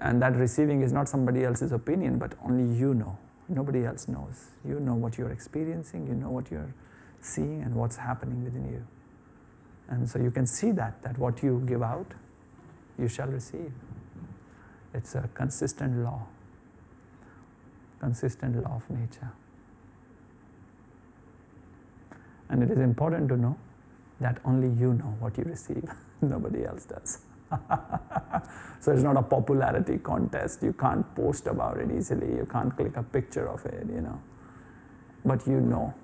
and 0.00 0.20
that 0.22 0.36
receiving 0.36 0.82
is 0.82 0.92
not 0.92 1.08
somebody 1.08 1.44
else's 1.44 1.72
opinion, 1.72 2.18
but 2.18 2.34
only 2.42 2.78
you 2.78 2.94
know. 2.94 3.18
Nobody 3.48 3.84
else 3.84 4.08
knows. 4.08 4.50
You 4.66 4.78
know 4.78 4.94
what 4.94 5.16
you're 5.16 5.30
experiencing. 5.30 6.06
You 6.06 6.14
know 6.14 6.30
what 6.30 6.50
you're 6.50 6.74
seeing 7.20 7.62
and 7.62 7.74
what's 7.74 7.96
happening 7.96 8.44
within 8.44 8.70
you. 8.70 8.86
And 9.88 10.08
so 10.08 10.18
you 10.18 10.30
can 10.30 10.46
see 10.46 10.70
that, 10.72 11.02
that 11.02 11.18
what 11.18 11.42
you 11.42 11.62
give 11.66 11.82
out, 11.82 12.12
you 12.98 13.08
shall 13.08 13.28
receive. 13.28 13.72
It's 14.94 15.14
a 15.14 15.28
consistent 15.34 15.98
law, 15.98 16.26
consistent 18.00 18.62
law 18.62 18.76
of 18.76 18.90
nature. 18.90 19.30
And 22.48 22.62
it 22.62 22.70
is 22.70 22.78
important 22.78 23.28
to 23.28 23.36
know 23.36 23.56
that 24.20 24.40
only 24.44 24.68
you 24.68 24.94
know 24.94 25.14
what 25.20 25.36
you 25.38 25.44
receive, 25.44 25.88
nobody 26.22 26.64
else 26.64 26.84
does. 26.84 27.20
so 28.80 28.92
it's 28.92 29.02
not 29.02 29.16
a 29.16 29.22
popularity 29.22 29.98
contest. 29.98 30.62
You 30.62 30.72
can't 30.72 31.14
post 31.14 31.46
about 31.46 31.78
it 31.78 31.90
easily. 31.90 32.26
You 32.26 32.46
can't 32.50 32.74
click 32.76 32.96
a 32.96 33.02
picture 33.02 33.48
of 33.48 33.64
it, 33.66 33.86
you 33.88 34.00
know. 34.00 34.20
But 35.24 35.46
you 35.46 35.60
know. 35.60 35.94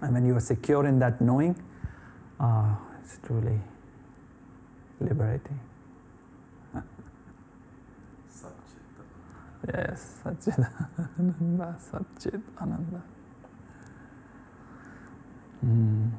And 0.00 0.14
when 0.14 0.26
you 0.26 0.36
are 0.36 0.40
secure 0.40 0.86
in 0.86 0.98
that 1.00 1.20
knowing, 1.20 1.56
oh, 2.40 2.78
it's 3.02 3.18
truly 3.26 3.60
liberating. 5.00 5.60
yes, 9.68 10.18
Satchit 10.24 10.58
Ananda, 11.18 11.76
Satchit 11.92 12.42
Ananda. 12.60 13.02
Mm. 15.64 16.10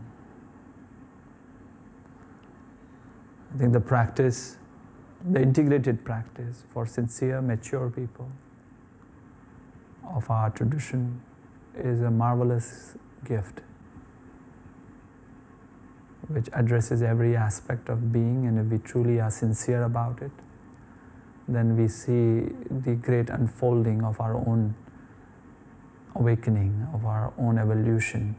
I 3.54 3.58
think 3.58 3.74
the 3.74 3.80
practice, 3.80 4.58
the 5.32 5.42
integrated 5.42 6.04
practice 6.04 6.64
for 6.70 6.86
sincere, 6.86 7.42
mature 7.42 7.90
people 7.90 8.30
of 10.14 10.30
our 10.30 10.50
tradition 10.50 11.22
is 11.76 12.02
a 12.02 12.12
marvelous 12.12 12.96
gift 13.24 13.62
which 16.28 16.50
addresses 16.54 17.02
every 17.02 17.36
aspect 17.36 17.90
of 17.90 18.12
being, 18.12 18.46
and 18.46 18.60
if 18.60 18.66
we 18.66 18.78
truly 18.80 19.20
are 19.20 19.32
sincere 19.32 19.84
about 19.84 20.22
it, 20.22 20.32
then 21.48 21.78
we 21.78 21.88
see 21.88 22.50
the 22.70 22.96
great 22.96 23.30
unfolding 23.30 24.04
of 24.04 24.20
our 24.20 24.36
own 24.36 24.76
awakening, 26.16 26.88
of 26.94 27.06
our 27.06 27.34
own 27.38 27.58
evolution, 27.58 28.36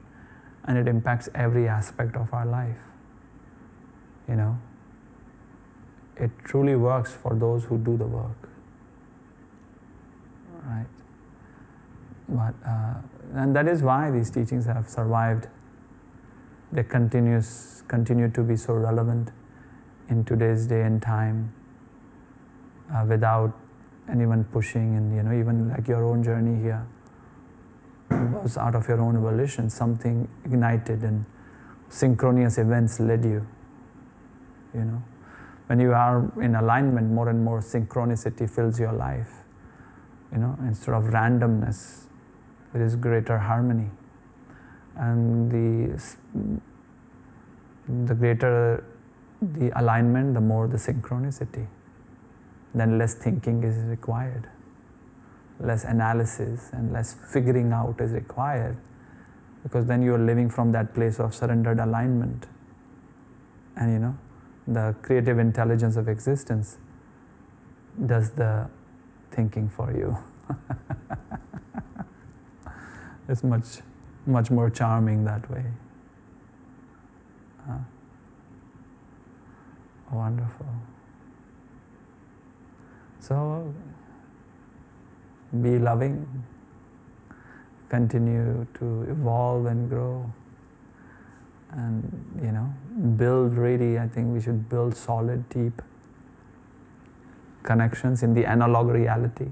and 0.64 0.78
it 0.78 0.88
impacts 0.88 1.28
every 1.34 1.68
aspect 1.68 2.16
of 2.16 2.32
our 2.32 2.46
life. 2.46 2.80
You 4.28 4.34
know, 4.34 4.58
it 6.16 6.30
truly 6.44 6.74
works 6.74 7.12
for 7.14 7.34
those 7.34 7.64
who 7.64 7.78
do 7.78 7.96
the 7.96 8.06
work. 8.06 8.48
Right? 10.64 10.86
But, 12.28 12.54
uh, 12.66 12.94
and 13.34 13.54
that 13.54 13.68
is 13.68 13.82
why 13.82 14.10
these 14.10 14.30
teachings 14.30 14.66
have 14.66 14.88
survived. 14.88 15.46
They 16.72 16.82
continues, 16.82 17.82
continue 17.88 18.30
to 18.30 18.42
be 18.42 18.56
so 18.56 18.74
relevant 18.74 19.30
in 20.08 20.24
today's 20.24 20.66
day 20.66 20.82
and 20.82 21.00
time 21.00 21.52
uh, 22.92 23.04
without 23.08 23.52
anyone 24.08 24.44
pushing 24.44 24.94
and 24.94 25.14
you 25.14 25.22
know 25.22 25.32
even 25.32 25.68
like 25.68 25.88
your 25.88 26.04
own 26.04 26.22
journey 26.22 26.62
here 26.62 26.86
was 28.10 28.56
out 28.56 28.74
of 28.74 28.86
your 28.86 29.00
own 29.00 29.20
volition 29.20 29.68
something 29.68 30.28
ignited 30.44 31.02
and 31.02 31.24
synchronous 31.88 32.58
events 32.58 33.00
led 33.00 33.24
you 33.24 33.46
you 34.74 34.84
know. 34.84 35.02
When 35.66 35.80
you 35.80 35.92
are 35.94 36.30
in 36.40 36.54
alignment 36.54 37.10
more 37.10 37.28
and 37.28 37.44
more 37.44 37.60
synchronicity 37.60 38.48
fills 38.48 38.78
your 38.78 38.92
life 38.92 39.30
you 40.32 40.38
know 40.38 40.56
instead 40.60 40.94
of 40.94 41.04
randomness 41.04 42.04
there 42.72 42.84
is 42.84 42.94
greater 42.94 43.38
harmony 43.38 43.90
and 44.96 45.50
the 45.50 45.98
the 47.88 48.14
greater 48.14 48.84
the 49.40 49.70
alignment 49.78 50.34
the 50.34 50.40
more 50.40 50.66
the 50.66 50.76
synchronicity. 50.76 51.66
Then 52.74 52.98
less 52.98 53.14
thinking 53.14 53.62
is 53.62 53.76
required. 53.88 54.48
Less 55.60 55.84
analysis 55.84 56.70
and 56.72 56.92
less 56.92 57.14
figuring 57.32 57.72
out 57.72 58.00
is 58.00 58.12
required 58.12 58.76
because 59.62 59.86
then 59.86 60.02
you 60.02 60.14
are 60.14 60.18
living 60.18 60.50
from 60.50 60.72
that 60.72 60.94
place 60.94 61.18
of 61.18 61.34
surrendered 61.34 61.78
alignment. 61.78 62.46
And 63.76 63.92
you 63.92 63.98
know 63.98 64.16
the 64.66 64.94
creative 65.02 65.38
intelligence 65.38 65.96
of 65.96 66.08
existence 66.08 66.78
does 68.04 68.30
the 68.30 68.68
thinking 69.30 69.68
for 69.68 69.92
you. 69.92 70.16
It's 73.28 73.42
much 73.42 73.80
much 74.26 74.50
more 74.50 74.68
charming 74.68 75.24
that 75.24 75.48
way 75.50 75.64
wonderful 80.12 80.66
so 83.20 83.74
be 85.60 85.78
loving, 85.78 86.44
continue 87.88 88.66
to 88.78 89.02
evolve 89.10 89.66
and 89.66 89.88
grow. 89.88 90.30
And, 91.72 92.40
you 92.40 92.52
know, 92.52 92.72
build 93.16 93.56
really, 93.56 93.98
I 93.98 94.06
think 94.06 94.32
we 94.32 94.40
should 94.40 94.68
build 94.68 94.96
solid, 94.96 95.48
deep 95.48 95.82
connections 97.62 98.22
in 98.22 98.32
the 98.32 98.46
analog 98.46 98.88
reality. 98.88 99.48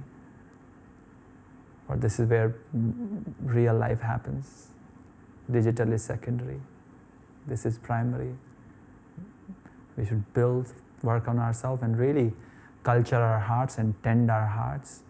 Or 1.88 1.97
this 1.97 2.18
is 2.18 2.29
where 2.29 2.55
real 3.42 3.75
life 3.75 4.01
happens. 4.01 4.68
Digital 5.51 5.92
is 5.92 6.03
secondary. 6.03 6.61
This 7.47 7.66
is 7.66 7.79
primary. 7.79 8.35
We 9.97 10.07
should 10.07 10.33
build, 10.33 10.73
work 11.03 11.29
on 11.29 11.38
ourselves, 11.38 11.83
and 11.83 11.99
really 11.99 12.33
culture 12.83 13.16
our 13.16 13.38
hearts 13.38 13.79
and 13.79 13.94
tend 14.03 14.31
our 14.31 14.47
hearts 14.47 15.03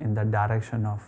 in 0.00 0.14
the 0.14 0.24
direction 0.24 0.86
of 0.86 1.02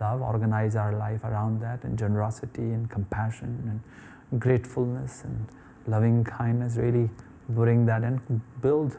love, 0.00 0.22
organize 0.22 0.76
our 0.76 0.96
life 0.96 1.24
around 1.24 1.60
that, 1.60 1.84
and 1.84 1.98
generosity 1.98 2.72
and 2.72 2.90
compassion 2.90 3.82
and 4.30 4.40
gratefulness 4.40 5.24
and 5.24 5.46
loving 5.86 6.24
kindness, 6.24 6.76
really 6.76 7.10
bring 7.48 7.86
that 7.86 8.02
and 8.02 8.20
build 8.60 8.96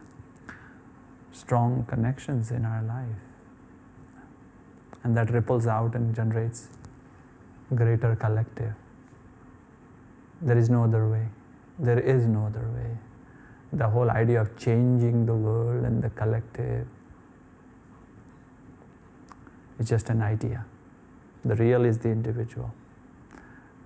strong 1.32 1.86
connections 1.86 2.52
in 2.52 2.66
our 2.66 2.84
life. 2.84 3.31
And 5.04 5.18
that 5.18 5.32
ripples 5.32 5.68
out 5.68 5.96
and 5.96 6.16
generates 6.16 6.68
greater 7.74 8.16
collective. 8.16 8.74
There 10.42 10.58
is 10.58 10.70
no 10.70 10.84
other 10.84 11.08
way. 11.08 11.28
There 11.80 12.00
is 12.00 12.26
no 12.26 12.46
other 12.46 12.68
way. 12.76 12.98
The 13.74 13.90
whole 13.90 14.10
idea 14.10 14.42
of 14.42 14.58
changing 14.58 15.26
the 15.26 15.34
world 15.34 15.86
and 15.86 16.04
the 16.04 16.10
collective 16.10 16.88
is 19.80 19.90
just 19.90 20.10
an 20.10 20.22
idea. 20.22 20.66
The 21.44 21.56
real 21.56 21.86
is 21.86 21.98
the 22.00 22.10
individual. 22.10 22.74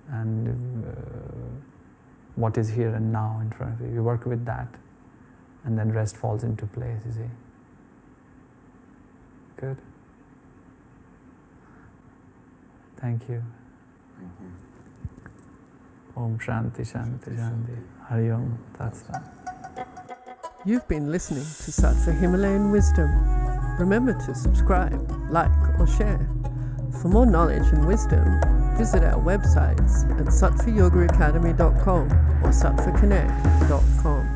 And 0.08 0.84
uh, 0.84 0.90
what 2.36 2.58
is 2.58 2.68
here 2.68 2.94
and 2.94 3.12
now 3.12 3.38
in 3.40 3.50
front 3.50 3.80
of 3.80 3.86
you. 3.86 3.94
You 3.94 4.02
work 4.02 4.26
with 4.26 4.44
that, 4.44 4.68
and 5.64 5.78
then 5.78 5.90
rest 5.90 6.16
falls 6.16 6.44
into 6.44 6.66
place, 6.66 7.00
you 7.06 7.12
see. 7.12 7.30
Good. 9.56 9.78
Thank 13.00 13.28
you. 13.28 13.42
Thank 14.18 14.32
you. 14.40 14.50
Om 16.16 16.38
Shanti 16.38 16.82
Shanti 16.82 17.36
Shanti. 17.36 17.76
Hari 18.08 18.30
Om 18.30 18.58
Tat 18.78 18.96
Sat. 18.96 19.22
You've 20.64 20.88
been 20.88 21.12
listening 21.12 21.44
to 21.44 21.70
Sattva 21.70 22.18
Himalayan 22.18 22.72
Wisdom. 22.72 23.08
Remember 23.78 24.14
to 24.14 24.34
subscribe, 24.34 24.98
like, 25.30 25.52
or 25.78 25.86
share. 25.86 26.26
For 27.00 27.08
more 27.08 27.26
knowledge 27.26 27.66
and 27.72 27.86
wisdom, 27.86 28.40
visit 28.76 29.04
our 29.04 29.22
websites 29.22 30.10
at 30.18 30.26
sattvayogaacademy.com 30.26 32.10
or 32.42 32.50
sattvaconnect.com. 32.50 34.35